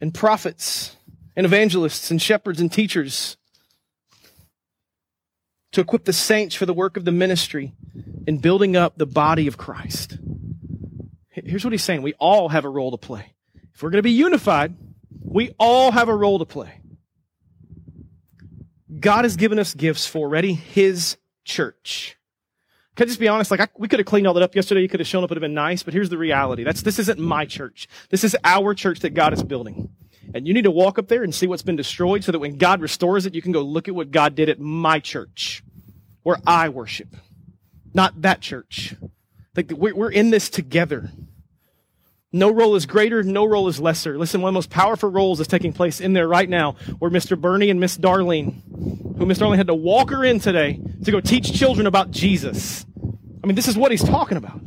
and 0.00 0.14
prophets 0.14 0.96
and 1.36 1.44
evangelists 1.44 2.10
and 2.10 2.22
shepherds 2.22 2.62
and 2.62 2.72
teachers 2.72 3.36
to 5.72 5.82
equip 5.82 6.06
the 6.06 6.14
saints 6.14 6.54
for 6.54 6.64
the 6.64 6.72
work 6.72 6.96
of 6.96 7.04
the 7.04 7.12
ministry 7.12 7.74
in 8.26 8.38
building 8.38 8.74
up 8.74 8.96
the 8.96 9.04
body 9.04 9.46
of 9.46 9.58
Christ. 9.58 10.16
Here's 11.28 11.62
what 11.62 11.74
he's 11.74 11.84
saying. 11.84 12.00
We 12.00 12.14
all 12.14 12.48
have 12.48 12.64
a 12.64 12.70
role 12.70 12.92
to 12.92 12.96
play. 12.96 13.34
If 13.74 13.82
we're 13.82 13.90
going 13.90 13.98
to 13.98 14.02
be 14.02 14.12
unified, 14.12 14.74
we 15.22 15.54
all 15.58 15.90
have 15.90 16.08
a 16.08 16.16
role 16.16 16.38
to 16.38 16.46
play. 16.46 16.77
God 19.00 19.24
has 19.24 19.36
given 19.36 19.58
us 19.58 19.74
gifts 19.74 20.06
for 20.06 20.20
already 20.20 20.54
his 20.54 21.16
church. 21.44 22.16
Can 22.96 23.04
I 23.04 23.06
just 23.06 23.20
be 23.20 23.28
honest? 23.28 23.50
Like, 23.50 23.60
I, 23.60 23.68
we 23.78 23.86
could 23.86 24.00
have 24.00 24.06
cleaned 24.06 24.26
all 24.26 24.34
that 24.34 24.42
up 24.42 24.56
yesterday. 24.56 24.80
You 24.80 24.88
could 24.88 25.00
have 25.00 25.06
shown 25.06 25.22
up. 25.22 25.30
It 25.30 25.34
would 25.34 25.42
have 25.42 25.48
been 25.48 25.54
nice. 25.54 25.84
But 25.84 25.94
here's 25.94 26.08
the 26.08 26.18
reality. 26.18 26.64
That's, 26.64 26.82
this 26.82 26.98
isn't 26.98 27.18
my 27.18 27.44
church. 27.44 27.88
This 28.10 28.24
is 28.24 28.36
our 28.42 28.74
church 28.74 29.00
that 29.00 29.10
God 29.10 29.32
is 29.32 29.42
building. 29.42 29.90
And 30.34 30.46
you 30.48 30.52
need 30.52 30.64
to 30.64 30.70
walk 30.70 30.98
up 30.98 31.06
there 31.06 31.22
and 31.22 31.34
see 31.34 31.46
what's 31.46 31.62
been 31.62 31.76
destroyed 31.76 32.24
so 32.24 32.32
that 32.32 32.40
when 32.40 32.58
God 32.58 32.80
restores 32.80 33.24
it, 33.24 33.34
you 33.34 33.42
can 33.42 33.52
go 33.52 33.62
look 33.62 33.86
at 33.86 33.94
what 33.94 34.10
God 34.10 34.34
did 34.34 34.48
at 34.48 34.58
my 34.58 34.98
church 34.98 35.62
where 36.24 36.38
I 36.46 36.68
worship. 36.68 37.16
Not 37.94 38.20
that 38.22 38.40
church. 38.40 38.94
Like, 39.56 39.70
we're 39.70 40.10
in 40.10 40.30
this 40.30 40.50
together. 40.50 41.10
No 42.32 42.50
role 42.50 42.76
is 42.76 42.84
greater, 42.84 43.22
no 43.22 43.46
role 43.46 43.68
is 43.68 43.80
lesser. 43.80 44.18
Listen, 44.18 44.42
one 44.42 44.50
of 44.50 44.52
the 44.52 44.58
most 44.58 44.70
powerful 44.70 45.08
roles 45.08 45.40
is 45.40 45.46
taking 45.46 45.72
place 45.72 46.00
in 46.00 46.12
there 46.12 46.28
right 46.28 46.48
now 46.48 46.72
where 46.98 47.10
Mr. 47.10 47.40
Bernie 47.40 47.70
and 47.70 47.80
Miss 47.80 47.96
Darlene, 47.96 49.16
who 49.16 49.24
Miss 49.24 49.38
Darlene 49.38 49.56
had 49.56 49.68
to 49.68 49.74
walk 49.74 50.10
her 50.10 50.24
in 50.24 50.38
today 50.38 50.78
to 51.04 51.10
go 51.10 51.20
teach 51.20 51.52
children 51.52 51.86
about 51.86 52.10
Jesus. 52.10 52.84
I 53.42 53.46
mean, 53.46 53.54
this 53.54 53.68
is 53.68 53.78
what 53.78 53.90
he's 53.90 54.04
talking 54.04 54.36
about. 54.36 54.60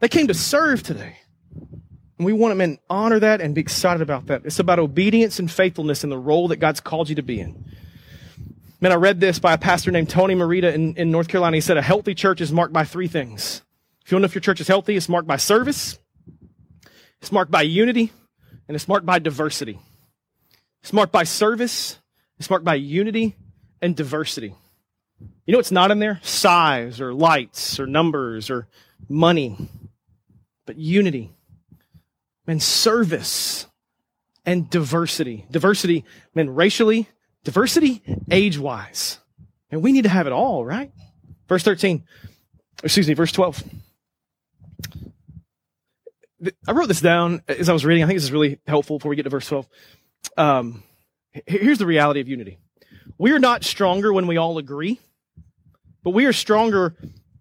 They 0.00 0.08
came 0.08 0.28
to 0.28 0.34
serve 0.34 0.82
today. 0.82 1.18
And 2.18 2.26
we 2.26 2.32
want 2.32 2.56
them 2.56 2.76
to 2.76 2.82
honor 2.88 3.18
that 3.18 3.40
and 3.40 3.54
be 3.54 3.60
excited 3.60 4.00
about 4.00 4.26
that. 4.26 4.42
It's 4.44 4.58
about 4.58 4.78
obedience 4.78 5.38
and 5.38 5.50
faithfulness 5.50 6.04
in 6.04 6.10
the 6.10 6.18
role 6.18 6.48
that 6.48 6.56
God's 6.56 6.80
called 6.80 7.08
you 7.08 7.16
to 7.16 7.22
be 7.22 7.40
in. 7.40 7.64
Man, 8.80 8.90
I 8.90 8.94
read 8.94 9.20
this 9.20 9.38
by 9.38 9.52
a 9.52 9.58
pastor 9.58 9.90
named 9.90 10.08
Tony 10.08 10.34
Merida 10.34 10.72
in, 10.72 10.96
in 10.96 11.10
North 11.10 11.28
Carolina. 11.28 11.56
He 11.56 11.60
said 11.60 11.76
a 11.76 11.82
healthy 11.82 12.14
church 12.14 12.40
is 12.40 12.50
marked 12.52 12.72
by 12.72 12.84
three 12.84 13.06
things. 13.06 13.62
If 14.04 14.10
you 14.10 14.16
to 14.16 14.20
know 14.20 14.24
if 14.24 14.34
your 14.34 14.40
church 14.40 14.60
is 14.60 14.66
healthy, 14.66 14.96
it's 14.96 15.08
marked 15.08 15.28
by 15.28 15.36
service, 15.36 15.98
it's 17.22 17.30
marked 17.32 17.52
by 17.52 17.62
unity, 17.62 18.12
and 18.66 18.74
it's 18.74 18.88
marked 18.88 19.06
by 19.06 19.20
diversity. 19.20 19.78
It's 20.82 20.92
marked 20.92 21.12
by 21.12 21.22
service, 21.22 21.98
it's 22.38 22.50
marked 22.50 22.64
by 22.64 22.74
unity 22.74 23.36
and 23.80 23.94
diversity. 23.94 24.54
You 25.46 25.52
know 25.52 25.58
what's 25.58 25.70
not 25.70 25.92
in 25.92 26.00
there? 26.00 26.18
Size 26.24 27.00
or 27.00 27.14
lights 27.14 27.78
or 27.78 27.86
numbers 27.86 28.50
or 28.50 28.66
money. 29.08 29.56
But 30.66 30.78
unity 30.78 31.30
and 32.48 32.60
service 32.60 33.66
and 34.44 34.68
diversity. 34.68 35.46
Diversity, 35.48 36.04
man, 36.34 36.50
racially, 36.50 37.08
diversity 37.44 38.02
age 38.32 38.58
wise. 38.58 39.20
And 39.70 39.80
we 39.80 39.92
need 39.92 40.02
to 40.02 40.08
have 40.08 40.26
it 40.26 40.32
all, 40.32 40.64
right? 40.64 40.90
Verse 41.48 41.62
13, 41.62 42.04
excuse 42.82 43.06
me, 43.06 43.14
verse 43.14 43.30
12. 43.30 43.62
I 46.66 46.72
wrote 46.72 46.88
this 46.88 47.00
down 47.00 47.42
as 47.48 47.68
I 47.68 47.72
was 47.72 47.84
reading. 47.84 48.04
I 48.04 48.06
think 48.06 48.16
this 48.16 48.24
is 48.24 48.32
really 48.32 48.58
helpful 48.66 48.98
before 48.98 49.10
we 49.10 49.16
get 49.16 49.24
to 49.24 49.30
verse 49.30 49.46
12. 49.46 49.68
Um, 50.36 50.82
here's 51.46 51.78
the 51.78 51.86
reality 51.86 52.20
of 52.20 52.28
unity. 52.28 52.58
We 53.18 53.32
are 53.32 53.38
not 53.38 53.64
stronger 53.64 54.12
when 54.12 54.26
we 54.26 54.36
all 54.36 54.58
agree. 54.58 55.00
But 56.02 56.10
we 56.10 56.26
are 56.26 56.32
stronger 56.32 56.96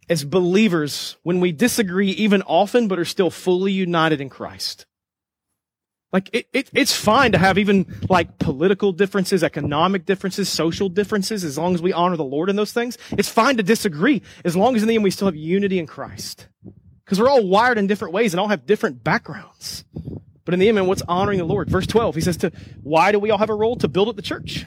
as 0.09 0.23
believers 0.23 1.17
when 1.23 1.39
we 1.39 1.51
disagree 1.51 2.09
even 2.11 2.41
often, 2.43 2.87
but 2.87 2.99
are 2.99 3.05
still 3.05 3.29
fully 3.29 3.71
united 3.71 4.21
in 4.21 4.29
Christ. 4.29 4.85
Like, 6.13 6.29
it, 6.33 6.47
it, 6.51 6.69
it's 6.73 6.93
fine 6.93 7.31
to 7.31 7.37
have 7.37 7.57
even 7.57 7.85
like 8.09 8.37
political 8.37 8.91
differences, 8.91 9.43
economic 9.43 10.05
differences, 10.05 10.49
social 10.49 10.89
differences, 10.89 11.45
as 11.45 11.57
long 11.57 11.73
as 11.73 11.81
we 11.81 11.93
honor 11.93 12.17
the 12.17 12.23
Lord 12.23 12.49
in 12.49 12.57
those 12.57 12.73
things. 12.73 12.97
It's 13.11 13.29
fine 13.29 13.55
to 13.57 13.63
disagree, 13.63 14.21
as 14.43 14.55
long 14.55 14.75
as 14.75 14.81
in 14.81 14.89
the 14.89 14.95
end 14.95 15.05
we 15.05 15.11
still 15.11 15.27
have 15.27 15.37
unity 15.37 15.79
in 15.79 15.87
Christ. 15.87 16.47
Because 17.11 17.19
we're 17.19 17.29
all 17.29 17.45
wired 17.45 17.77
in 17.77 17.87
different 17.87 18.13
ways 18.13 18.31
and 18.33 18.39
all 18.39 18.47
have 18.47 18.65
different 18.65 19.03
backgrounds. 19.03 19.83
But 20.45 20.53
in 20.53 20.61
the 20.61 20.69
end, 20.69 20.75
man, 20.75 20.87
what's 20.87 21.01
honoring 21.09 21.39
the 21.39 21.43
Lord? 21.43 21.69
Verse 21.69 21.85
12, 21.85 22.15
he 22.15 22.21
says 22.21 22.37
to, 22.37 22.53
why 22.83 23.11
do 23.11 23.19
we 23.19 23.31
all 23.31 23.37
have 23.37 23.49
a 23.49 23.53
role? 23.53 23.75
To 23.75 23.89
build 23.89 24.07
up 24.07 24.15
the 24.15 24.21
church. 24.21 24.65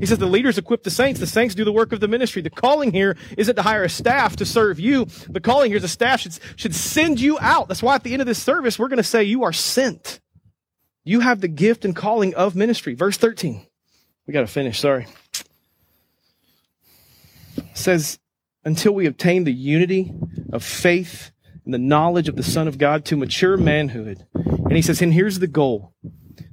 He 0.00 0.04
says 0.04 0.18
the 0.18 0.26
leaders 0.26 0.58
equip 0.58 0.82
the 0.82 0.90
saints. 0.90 1.20
The 1.20 1.28
saints 1.28 1.54
do 1.54 1.64
the 1.64 1.70
work 1.70 1.92
of 1.92 2.00
the 2.00 2.08
ministry. 2.08 2.42
The 2.42 2.50
calling 2.50 2.90
here 2.90 3.16
isn't 3.36 3.54
to 3.54 3.62
hire 3.62 3.84
a 3.84 3.88
staff 3.88 4.34
to 4.38 4.44
serve 4.44 4.80
you. 4.80 5.04
The 5.28 5.38
calling 5.38 5.70
here 5.70 5.76
is 5.76 5.84
a 5.84 5.88
staff 5.88 6.18
should, 6.18 6.40
should 6.56 6.74
send 6.74 7.20
you 7.20 7.38
out. 7.40 7.68
That's 7.68 7.80
why 7.80 7.94
at 7.94 8.02
the 8.02 8.12
end 8.12 8.22
of 8.22 8.26
this 8.26 8.42
service, 8.42 8.76
we're 8.76 8.88
going 8.88 8.96
to 8.96 9.04
say 9.04 9.22
you 9.22 9.44
are 9.44 9.52
sent. 9.52 10.18
You 11.04 11.20
have 11.20 11.40
the 11.40 11.46
gift 11.46 11.84
and 11.84 11.94
calling 11.94 12.34
of 12.34 12.56
ministry. 12.56 12.94
Verse 12.94 13.16
13. 13.18 13.64
We 14.26 14.32
got 14.32 14.40
to 14.40 14.48
finish. 14.48 14.80
Sorry. 14.80 15.06
It 17.56 17.66
says, 17.74 18.18
until 18.64 18.96
we 18.96 19.06
obtain 19.06 19.44
the 19.44 19.52
unity 19.52 20.12
of 20.52 20.64
faith 20.64 21.30
and 21.68 21.74
the 21.74 21.78
knowledge 21.78 22.30
of 22.30 22.36
the 22.36 22.42
Son 22.42 22.66
of 22.66 22.78
God 22.78 23.04
to 23.04 23.16
mature 23.16 23.58
manhood. 23.58 24.26
And 24.32 24.72
he 24.72 24.80
says, 24.80 25.02
and 25.02 25.12
here's 25.12 25.38
the 25.38 25.46
goal 25.46 25.92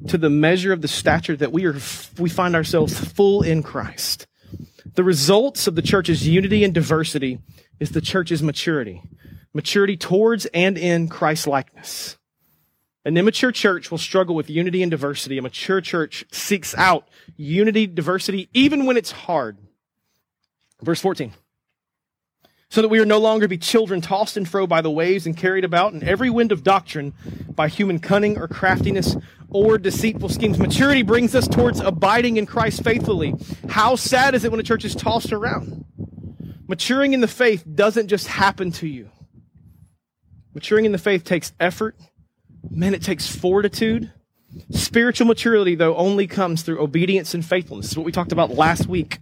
to 0.10 0.18
the 0.18 0.30
measure 0.30 0.74
of 0.74 0.82
the 0.82 0.90
stature 0.90 1.38
that 1.38 1.54
we 1.54 1.66
are, 1.66 1.78
we 2.20 2.30
find 2.30 2.54
ourselves 2.54 3.00
full 3.00 3.42
in 3.42 3.64
Christ. 3.64 4.28
The 4.96 5.06
results 5.06 5.68
of 5.68 5.76
the 5.76 5.82
church's 5.82 6.28
unity 6.28 6.66
and 6.66 6.74
diversity 6.74 7.40
is 7.80 7.92
the 7.92 8.02
church's 8.02 8.44
maturity. 8.44 9.04
maturity 9.54 9.96
towards 9.96 10.48
and 10.48 10.78
in 10.78 11.08
Christ 11.08 11.48
likeness. 11.48 12.18
An 13.06 13.16
immature 13.16 13.54
church 13.54 13.90
will 13.90 13.98
struggle 13.98 14.36
with 14.36 14.50
unity 14.50 14.84
and 14.84 14.92
diversity. 14.92 15.38
A 15.38 15.42
mature 15.42 15.80
church 15.80 16.26
seeks 16.30 16.76
out 16.76 17.08
unity, 17.38 17.88
diversity, 17.88 18.50
even 18.54 18.86
when 18.86 18.98
it's 18.98 19.12
hard. 19.12 19.58
Verse 20.82 21.00
14. 21.00 21.32
So 22.70 22.82
that 22.82 22.90
we 22.90 23.00
are 23.00 23.06
no 23.06 23.20
longer 23.20 23.48
be 23.48 23.58
children 23.58 24.02
tossed 24.02 24.38
and 24.38 24.48
fro 24.48 24.68
by 24.68 24.82
the 24.82 24.92
waves 24.92 25.26
and 25.26 25.38
carried 25.38 25.64
about 25.64 25.94
in 25.94 26.04
every 26.04 26.30
wind 26.30 26.52
of 26.52 26.64
doctrine 26.64 27.14
by 27.50 27.68
human 27.68 28.00
cunning 28.00 28.38
or 28.38 28.48
craftiness 28.48 29.16
or 29.50 29.78
deceitful 29.78 30.30
schemes. 30.30 30.58
Maturity 30.58 31.04
brings 31.04 31.36
us 31.36 31.48
towards 31.48 31.80
abiding 31.80 32.38
in 32.38 32.46
Christ 32.46 32.84
faithfully. 32.84 33.34
How 33.70 33.96
sad 33.96 34.36
is 34.36 34.44
it 34.44 34.52
when 34.52 34.60
a 34.60 34.64
church 34.64 34.84
is 34.84 34.96
tossed 34.96 35.32
around? 35.32 35.86
Maturing 36.68 37.14
in 37.14 37.22
the 37.22 37.28
faith 37.28 37.64
doesn't 37.74 38.08
just 38.08 38.28
happen 38.28 38.72
to 38.74 38.88
you. 38.88 39.10
Maturing 40.54 40.86
in 40.86 40.92
the 40.92 40.98
faith 40.98 41.24
takes 41.24 41.54
effort. 41.60 41.96
Man, 42.70 42.94
it 42.94 43.04
takes 43.04 43.34
fortitude. 43.34 44.12
Spiritual 44.72 45.28
maturity, 45.28 45.76
though, 45.76 45.96
only 45.96 46.28
comes 46.28 46.64
through 46.64 46.82
obedience 46.82 47.34
and 47.34 47.46
faithfulness. 47.46 47.88
This 47.88 47.92
is 47.92 47.98
what 47.98 48.06
we 48.06 48.12
talked 48.12 48.32
about 48.32 48.52
last 48.52 48.88
week. 48.88 49.20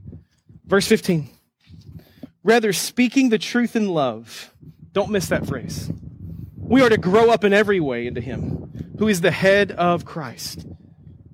Verse 0.66 0.88
15. 0.88 1.30
Rather, 2.44 2.74
speaking 2.74 3.30
the 3.30 3.38
truth 3.38 3.76
in 3.76 3.90
love. 3.90 4.54
Don't 4.92 5.12
miss 5.12 5.28
that 5.30 5.48
phrase. 5.48 5.92
We 6.58 6.82
are 6.82 6.90
to 6.90 6.98
grow 6.98 7.30
up 7.32 7.44
in 7.44 7.52
every 7.52 7.80
way 7.80 8.06
into 8.06 8.22
Him, 8.22 8.94
who 9.00 9.08
is 9.08 9.22
the 9.22 9.32
head 9.32 9.72
of 9.72 10.06
Christ. 10.06 10.66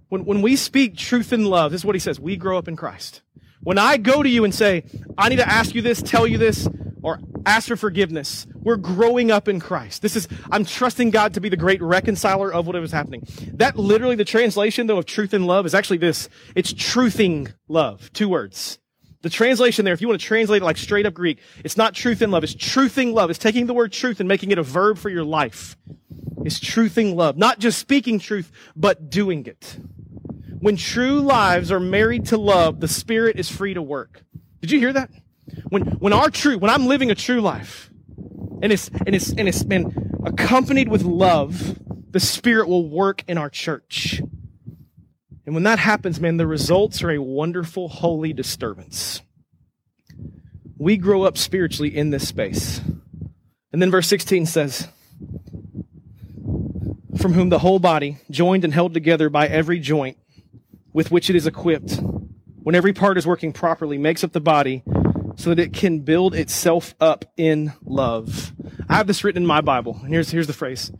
When, 0.07 0.25
when 0.25 0.41
we 0.41 0.55
speak 0.55 0.95
truth 0.95 1.33
in 1.33 1.45
love, 1.45 1.71
this 1.71 1.81
is 1.81 1.85
what 1.85 1.95
He 1.95 1.99
says 1.99 2.19
we 2.19 2.37
grow 2.37 2.57
up 2.57 2.67
in 2.67 2.75
Christ. 2.75 3.21
When 3.61 3.77
I 3.77 3.97
go 3.97 4.23
to 4.23 4.29
you 4.29 4.45
and 4.45 4.55
say, 4.55 4.85
I 5.17 5.29
need 5.29 5.35
to 5.37 5.47
ask 5.47 5.75
you 5.75 5.81
this, 5.81 6.01
tell 6.01 6.25
you 6.25 6.37
this, 6.37 6.67
or 7.01 7.19
ask 7.45 7.67
for 7.67 7.75
forgiveness, 7.75 8.47
we're 8.55 8.77
growing 8.77 9.31
up 9.31 9.47
in 9.47 9.59
Christ. 9.59 10.01
This 10.01 10.15
is, 10.15 10.27
I'm 10.49 10.63
trusting 10.63 11.11
God 11.11 11.33
to 11.33 11.41
be 11.41 11.49
the 11.49 11.57
great 11.57 11.81
reconciler 11.81 12.51
of 12.53 12.67
whatever 12.67 12.85
is 12.85 12.91
happening. 12.91 13.27
That 13.53 13.77
literally, 13.77 14.15
the 14.15 14.25
translation 14.25 14.87
though 14.87 14.97
of 14.97 15.05
truth 15.05 15.33
and 15.33 15.45
love 15.45 15.65
is 15.65 15.75
actually 15.75 15.97
this. 15.97 16.29
It's 16.55 16.73
truthing 16.73 17.53
love. 17.67 18.11
Two 18.13 18.29
words. 18.29 18.78
The 19.21 19.29
translation 19.29 19.83
there, 19.83 19.93
if 19.93 20.01
you 20.01 20.07
want 20.07 20.21
to 20.21 20.25
translate 20.25 20.61
it 20.61 20.65
like 20.65 20.77
straight 20.77 21.05
up 21.05 21.13
Greek, 21.13 21.39
it's 21.65 21.75
not 21.75 21.93
truth 21.93 22.21
in 22.21 22.31
love. 22.31 22.43
It's 22.43 22.55
truthing 22.55 23.13
love. 23.13 23.29
It's 23.29 23.39
taking 23.39 23.65
the 23.65 23.73
word 23.73 23.91
truth 23.91 24.19
and 24.19 24.29
making 24.29 24.51
it 24.51 24.57
a 24.57 24.63
verb 24.63 24.97
for 24.97 25.09
your 25.09 25.25
life. 25.25 25.75
It's 26.45 26.59
truthing 26.59 27.15
love. 27.15 27.37
Not 27.37 27.59
just 27.59 27.79
speaking 27.79 28.19
truth, 28.19 28.49
but 28.77 29.09
doing 29.09 29.45
it. 29.45 29.77
When 30.59 30.77
true 30.77 31.19
lives 31.19 31.71
are 31.71 31.79
married 31.79 32.27
to 32.27 32.37
love, 32.37 32.79
the 32.79 32.87
Spirit 32.87 33.37
is 33.37 33.49
free 33.49 33.73
to 33.73 33.81
work. 33.81 34.23
Did 34.61 34.71
you 34.71 34.79
hear 34.79 34.93
that? 34.93 35.09
When, 35.69 35.83
when 35.99 36.13
our 36.13 36.29
true, 36.29 36.57
when 36.57 36.71
I'm 36.71 36.85
living 36.85 37.11
a 37.11 37.15
true 37.15 37.41
life, 37.41 37.89
and 38.61 38.71
it's, 38.71 38.89
and 39.05 39.15
it's, 39.15 39.31
and 39.31 39.47
it's 39.47 39.63
been 39.63 40.17
accompanied 40.25 40.89
with 40.89 41.03
love, 41.03 41.77
the 42.11 42.19
Spirit 42.19 42.67
will 42.67 42.87
work 42.87 43.23
in 43.27 43.37
our 43.37 43.49
church. 43.49 44.21
And 45.49 45.55
when 45.55 45.63
that 45.63 45.79
happens, 45.79 46.19
man, 46.19 46.37
the 46.37 46.45
results 46.45 47.01
are 47.01 47.09
a 47.09 47.17
wonderful, 47.17 47.89
holy 47.89 48.33
disturbance. 48.33 49.23
We 50.77 50.95
grow 50.95 51.23
up 51.23 51.39
spiritually 51.39 51.97
in 51.97 52.11
this 52.11 52.27
space. 52.27 52.79
And 53.73 53.81
then 53.81 53.89
verse 53.89 54.07
16 54.07 54.45
says, 54.45 54.87
From 57.17 57.33
whom 57.33 57.49
the 57.49 57.57
whole 57.57 57.79
body, 57.79 58.19
joined 58.29 58.63
and 58.63 58.71
held 58.71 58.93
together 58.93 59.31
by 59.31 59.47
every 59.47 59.79
joint, 59.79 60.17
with 60.93 61.09
which 61.09 61.31
it 61.31 61.35
is 61.35 61.47
equipped, 61.47 61.99
when 62.61 62.75
every 62.75 62.93
part 62.93 63.17
is 63.17 63.25
working 63.25 63.51
properly, 63.51 63.97
makes 63.97 64.23
up 64.23 64.33
the 64.33 64.39
body 64.39 64.83
so 65.35 65.49
that 65.49 65.57
it 65.57 65.73
can 65.73 66.01
build 66.01 66.35
itself 66.35 66.93
up 66.99 67.25
in 67.37 67.73
love. 67.83 68.53
I 68.87 68.97
have 68.97 69.07
this 69.07 69.23
written 69.23 69.41
in 69.41 69.47
my 69.47 69.61
Bible, 69.61 69.99
and 70.03 70.13
here's, 70.13 70.29
here's 70.29 70.45
the 70.45 70.53
phrase 70.53 70.91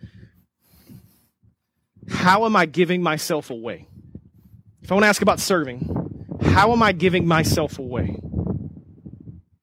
How 2.09 2.45
am 2.47 2.55
I 2.55 2.65
giving 2.65 3.03
myself 3.03 3.51
away? 3.51 3.88
If 4.81 4.91
I 4.91 4.95
want 4.95 5.03
to 5.03 5.09
ask 5.09 5.21
about 5.21 5.39
serving, 5.39 6.37
how 6.41 6.71
am 6.71 6.81
I 6.81 6.91
giving 6.91 7.27
myself 7.27 7.79
away? 7.79 8.19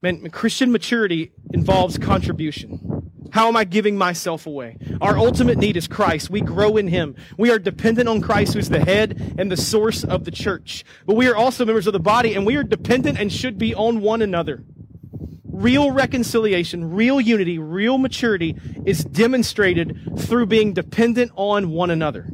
Man, 0.02 0.28
Christian 0.30 0.70
maturity 0.70 1.32
involves 1.52 1.98
contribution. 1.98 2.86
How 3.32 3.48
am 3.48 3.56
I 3.56 3.64
giving 3.64 3.98
myself 3.98 4.46
away? 4.46 4.78
Our 5.00 5.18
ultimate 5.18 5.58
need 5.58 5.76
is 5.76 5.88
Christ. 5.88 6.30
We 6.30 6.40
grow 6.40 6.76
in 6.76 6.88
Him. 6.88 7.16
We 7.36 7.50
are 7.50 7.58
dependent 7.58 8.08
on 8.08 8.20
Christ, 8.20 8.54
who's 8.54 8.68
the 8.68 8.84
head 8.84 9.34
and 9.38 9.50
the 9.50 9.56
source 9.56 10.04
of 10.04 10.24
the 10.24 10.30
church. 10.30 10.84
But 11.06 11.16
we 11.16 11.28
are 11.28 11.36
also 11.36 11.64
members 11.64 11.86
of 11.86 11.92
the 11.92 12.00
body, 12.00 12.34
and 12.34 12.46
we 12.46 12.56
are 12.56 12.62
dependent 12.62 13.18
and 13.18 13.32
should 13.32 13.58
be 13.58 13.74
on 13.74 14.00
one 14.00 14.22
another. 14.22 14.64
Real 15.44 15.90
reconciliation, 15.90 16.92
real 16.92 17.20
unity, 17.20 17.58
real 17.58 17.98
maturity 17.98 18.56
is 18.84 19.04
demonstrated 19.04 20.12
through 20.18 20.46
being 20.46 20.72
dependent 20.72 21.32
on 21.34 21.70
one 21.70 21.90
another. 21.90 22.28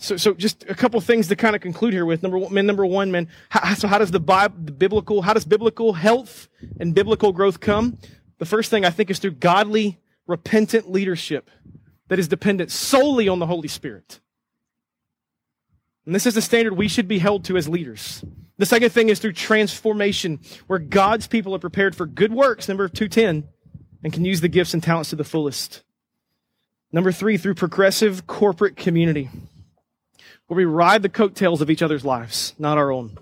So, 0.00 0.16
so 0.16 0.32
just 0.32 0.64
a 0.66 0.74
couple 0.74 0.98
things 1.02 1.28
to 1.28 1.36
kind 1.36 1.54
of 1.54 1.60
conclude 1.60 1.92
here 1.92 2.06
with. 2.06 2.22
Number 2.22 2.38
one, 2.38 2.54
man, 2.54 2.64
number 2.64 2.86
one, 2.86 3.10
man. 3.10 3.28
How, 3.50 3.74
so 3.74 3.86
how 3.86 3.98
does 3.98 4.10
the 4.10 4.18
Bible, 4.18 4.56
the 4.64 4.72
biblical, 4.72 5.20
how 5.20 5.34
does 5.34 5.44
biblical 5.44 5.92
health 5.92 6.48
and 6.80 6.94
biblical 6.94 7.32
growth 7.32 7.60
come? 7.60 7.98
The 8.38 8.46
first 8.46 8.70
thing 8.70 8.86
I 8.86 8.90
think 8.90 9.10
is 9.10 9.18
through 9.18 9.32
godly, 9.32 10.00
repentant 10.26 10.90
leadership 10.90 11.50
that 12.08 12.18
is 12.18 12.28
dependent 12.28 12.70
solely 12.70 13.28
on 13.28 13.40
the 13.40 13.46
Holy 13.46 13.68
Spirit. 13.68 14.20
And 16.06 16.14
this 16.14 16.24
is 16.24 16.34
the 16.34 16.42
standard 16.42 16.78
we 16.78 16.88
should 16.88 17.06
be 17.06 17.18
held 17.18 17.44
to 17.44 17.58
as 17.58 17.68
leaders. 17.68 18.24
The 18.56 18.64
second 18.64 18.90
thing 18.90 19.10
is 19.10 19.18
through 19.18 19.34
transformation, 19.34 20.40
where 20.66 20.78
God's 20.78 21.26
people 21.26 21.54
are 21.54 21.58
prepared 21.58 21.94
for 21.94 22.06
good 22.06 22.32
works, 22.32 22.68
number 22.68 22.88
210, 22.88 23.46
and 24.02 24.12
can 24.14 24.24
use 24.24 24.40
the 24.40 24.48
gifts 24.48 24.72
and 24.72 24.82
talents 24.82 25.10
to 25.10 25.16
the 25.16 25.24
fullest. 25.24 25.82
Number 26.90 27.12
three, 27.12 27.36
through 27.36 27.54
progressive 27.54 28.26
corporate 28.26 28.76
community, 28.76 29.28
where 30.50 30.56
we 30.56 30.64
ride 30.64 31.00
the 31.00 31.08
coattails 31.08 31.60
of 31.60 31.70
each 31.70 31.80
other's 31.80 32.04
lives, 32.04 32.54
not 32.58 32.76
our 32.76 32.90
own. 32.90 33.16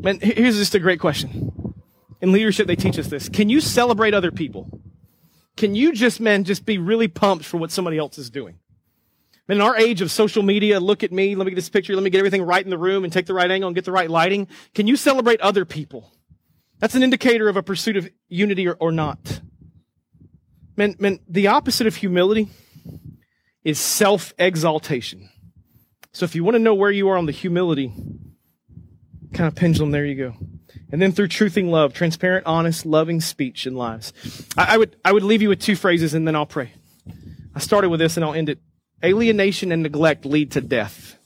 Man, 0.00 0.18
here's 0.18 0.56
just 0.56 0.74
a 0.74 0.78
great 0.78 0.98
question 0.98 1.74
in 2.22 2.32
leadership, 2.32 2.66
they 2.66 2.74
teach 2.74 2.98
us 2.98 3.08
this. 3.08 3.28
Can 3.28 3.50
you 3.50 3.60
celebrate 3.60 4.14
other 4.14 4.32
people? 4.32 4.80
Can 5.58 5.74
you 5.74 5.92
just, 5.92 6.20
man, 6.20 6.44
just 6.44 6.64
be 6.64 6.78
really 6.78 7.06
pumped 7.06 7.44
for 7.44 7.58
what 7.58 7.70
somebody 7.70 7.98
else 7.98 8.16
is 8.16 8.30
doing? 8.30 8.58
Man, 9.46 9.58
in 9.58 9.60
our 9.60 9.76
age 9.76 10.00
of 10.00 10.10
social 10.10 10.42
media, 10.42 10.80
look 10.80 11.04
at 11.04 11.12
me, 11.12 11.34
let 11.34 11.44
me 11.44 11.50
get 11.50 11.56
this 11.56 11.68
picture, 11.68 11.94
let 11.94 12.02
me 12.02 12.08
get 12.08 12.18
everything 12.18 12.42
right 12.42 12.64
in 12.64 12.70
the 12.70 12.78
room 12.78 13.04
and 13.04 13.12
take 13.12 13.26
the 13.26 13.34
right 13.34 13.50
angle 13.50 13.68
and 13.68 13.74
get 13.74 13.84
the 13.84 13.92
right 13.92 14.08
lighting. 14.08 14.48
Can 14.74 14.86
you 14.86 14.96
celebrate 14.96 15.42
other 15.42 15.66
people? 15.66 16.14
That's 16.78 16.94
an 16.94 17.02
indicator 17.02 17.50
of 17.50 17.58
a 17.58 17.62
pursuit 17.62 17.98
of 17.98 18.08
unity 18.30 18.66
or, 18.66 18.76
or 18.80 18.90
not. 18.90 19.42
Man, 20.78 20.96
man, 20.98 21.18
the 21.28 21.48
opposite 21.48 21.86
of 21.86 21.96
humility 21.96 22.48
is 23.64 23.78
self-exaltation. 23.78 25.28
So 26.12 26.24
if 26.24 26.34
you 26.34 26.44
want 26.44 26.54
to 26.56 26.60
know 26.60 26.74
where 26.74 26.90
you 26.90 27.08
are 27.08 27.16
on 27.16 27.26
the 27.26 27.32
humility 27.32 27.92
kind 29.34 29.46
of 29.46 29.54
pendulum, 29.54 29.90
there 29.90 30.06
you 30.06 30.14
go 30.14 30.34
and 30.90 31.00
then 31.02 31.12
through 31.12 31.28
truthing 31.28 31.70
love, 31.70 31.92
transparent, 31.92 32.46
honest, 32.46 32.86
loving 32.86 33.20
speech 33.20 33.66
in 33.66 33.74
lives. 33.74 34.12
I, 34.56 34.74
I, 34.74 34.76
would, 34.78 34.96
I 35.04 35.12
would 35.12 35.22
leave 35.22 35.42
you 35.42 35.48
with 35.48 35.60
two 35.60 35.76
phrases 35.76 36.14
and 36.14 36.26
then 36.26 36.34
I'll 36.34 36.46
pray. 36.46 36.72
I 37.54 37.60
started 37.60 37.90
with 37.90 38.00
this 38.00 38.16
and 38.16 38.24
I'll 38.24 38.34
end 38.34 38.48
it. 38.48 38.58
Alienation 39.04 39.70
and 39.70 39.82
neglect 39.82 40.24
lead 40.24 40.52
to 40.52 40.60
death. 40.60 41.18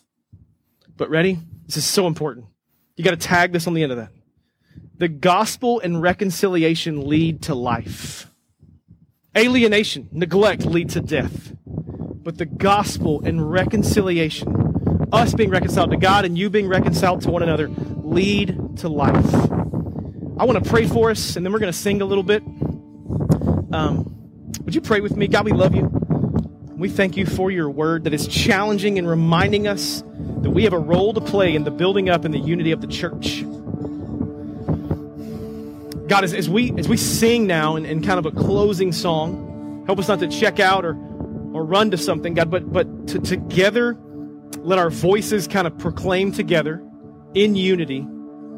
But 0.97 1.11
ready? 1.11 1.39
This 1.67 1.77
is 1.77 1.85
so 1.85 2.07
important. 2.07 2.47
You 2.97 3.05
got 3.05 3.13
to 3.13 3.17
tag 3.17 3.53
this 3.53 3.67
on 3.67 3.75
the 3.75 3.83
end 3.83 3.93
of 3.93 3.99
that. 3.99 4.11
The 4.99 5.09
gospel 5.09 5.81
and 5.81 6.03
reconciliation 6.03 7.09
lead 7.09 7.43
to 7.43 7.55
life. 7.55 8.29
Alienation, 9.37 10.09
neglect 10.13 10.67
lead 10.67 10.91
to 10.91 11.01
death. 11.01 11.55
But 11.65 12.39
the 12.39 12.47
gospel 12.47 13.23
and 13.25 13.51
reconciliation, 13.51 14.72
us 15.13 15.35
being 15.35 15.51
reconciled 15.51 15.91
to 15.91 15.97
God 15.97 16.25
and 16.25 16.37
you 16.39 16.51
being 16.51 16.69
reconciled 16.69 17.21
to 17.23 17.31
one 17.31 17.43
another, 17.43 17.69
lead 17.69 18.79
to 18.79 18.89
life. 18.89 19.35
I 20.39 20.45
want 20.45 20.63
to 20.63 20.69
pray 20.69 20.87
for 20.87 21.11
us, 21.11 21.37
and 21.37 21.45
then 21.45 21.53
we're 21.53 21.59
going 21.59 21.73
to 21.73 21.79
sing 21.79 22.01
a 22.01 22.05
little 22.05 22.25
bit. 22.25 22.43
Um, 23.73 24.13
would 24.65 24.75
you 24.75 24.81
pray 24.81 25.01
with 25.01 25.17
me? 25.17 25.29
God, 25.29 25.45
we 25.45 25.53
love 25.53 25.75
you. 25.75 25.91
We 26.75 26.89
thank 26.89 27.17
you 27.17 27.27
for 27.27 27.51
your 27.51 27.71
word 27.71 28.05
that 28.05 28.15
is 28.15 28.27
challenging 28.27 28.99
and 28.99 29.09
reminding 29.09 29.69
us 29.69 30.03
that 30.41 30.51
we 30.51 30.65
have 30.65 30.73
a 30.73 30.79
role 30.79 31.15
to 31.15 31.21
play 31.21 31.55
in 31.55 31.65
the 31.65 31.71
building 31.71 32.09
up 32.09 32.25
and 32.25 32.35
the 32.35 32.39
unity 32.39 32.73
of 32.73 32.81
the 32.81 32.87
church. 32.89 33.45
God, 36.09 36.25
as, 36.25 36.35
as 36.35 36.49
we 36.51 36.73
as 36.79 36.89
we 36.89 36.97
sing 36.97 37.47
now 37.47 37.77
in, 37.77 37.87
in 37.87 38.03
kind 38.03 38.19
of 38.19 38.27
a 38.27 38.33
closing 38.33 38.91
song, 38.91 39.85
help 39.87 39.99
us 39.99 40.09
not 40.09 40.19
to 40.21 40.29
check 40.29 40.59
out 40.59 40.85
or 40.85 40.95
or 41.55 41.65
run 41.65 41.91
to 41.93 41.97
something, 41.97 42.35
God, 42.35 42.51
but 42.51 42.73
but 42.73 43.09
to 43.09 43.21
together 43.21 43.97
let 44.59 44.79
our 44.79 44.91
voices 44.91 45.49
kind 45.49 45.67
of 45.67 45.77
proclaim 45.79 46.33
together 46.33 46.83
in 47.35 47.55
unity 47.55 48.07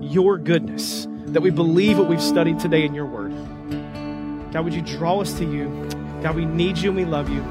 your 0.01 0.39
goodness, 0.39 1.07
that 1.27 1.41
we 1.41 1.51
believe 1.51 1.99
what 1.99 2.09
we've 2.09 2.23
studied 2.23 2.59
today 2.59 2.85
in 2.85 2.95
your 2.95 3.07
word. 3.07 3.33
God, 4.53 4.65
would 4.65 4.75
you 4.75 4.83
draw 4.83 5.21
us 5.21 5.33
to 5.39 5.45
you? 5.45 5.69
God, 6.23 6.37
we 6.37 6.45
need 6.45 6.79
you 6.79 6.91
and 6.91 6.97
we 6.97 7.05
love 7.05 7.29
you. 7.31 7.43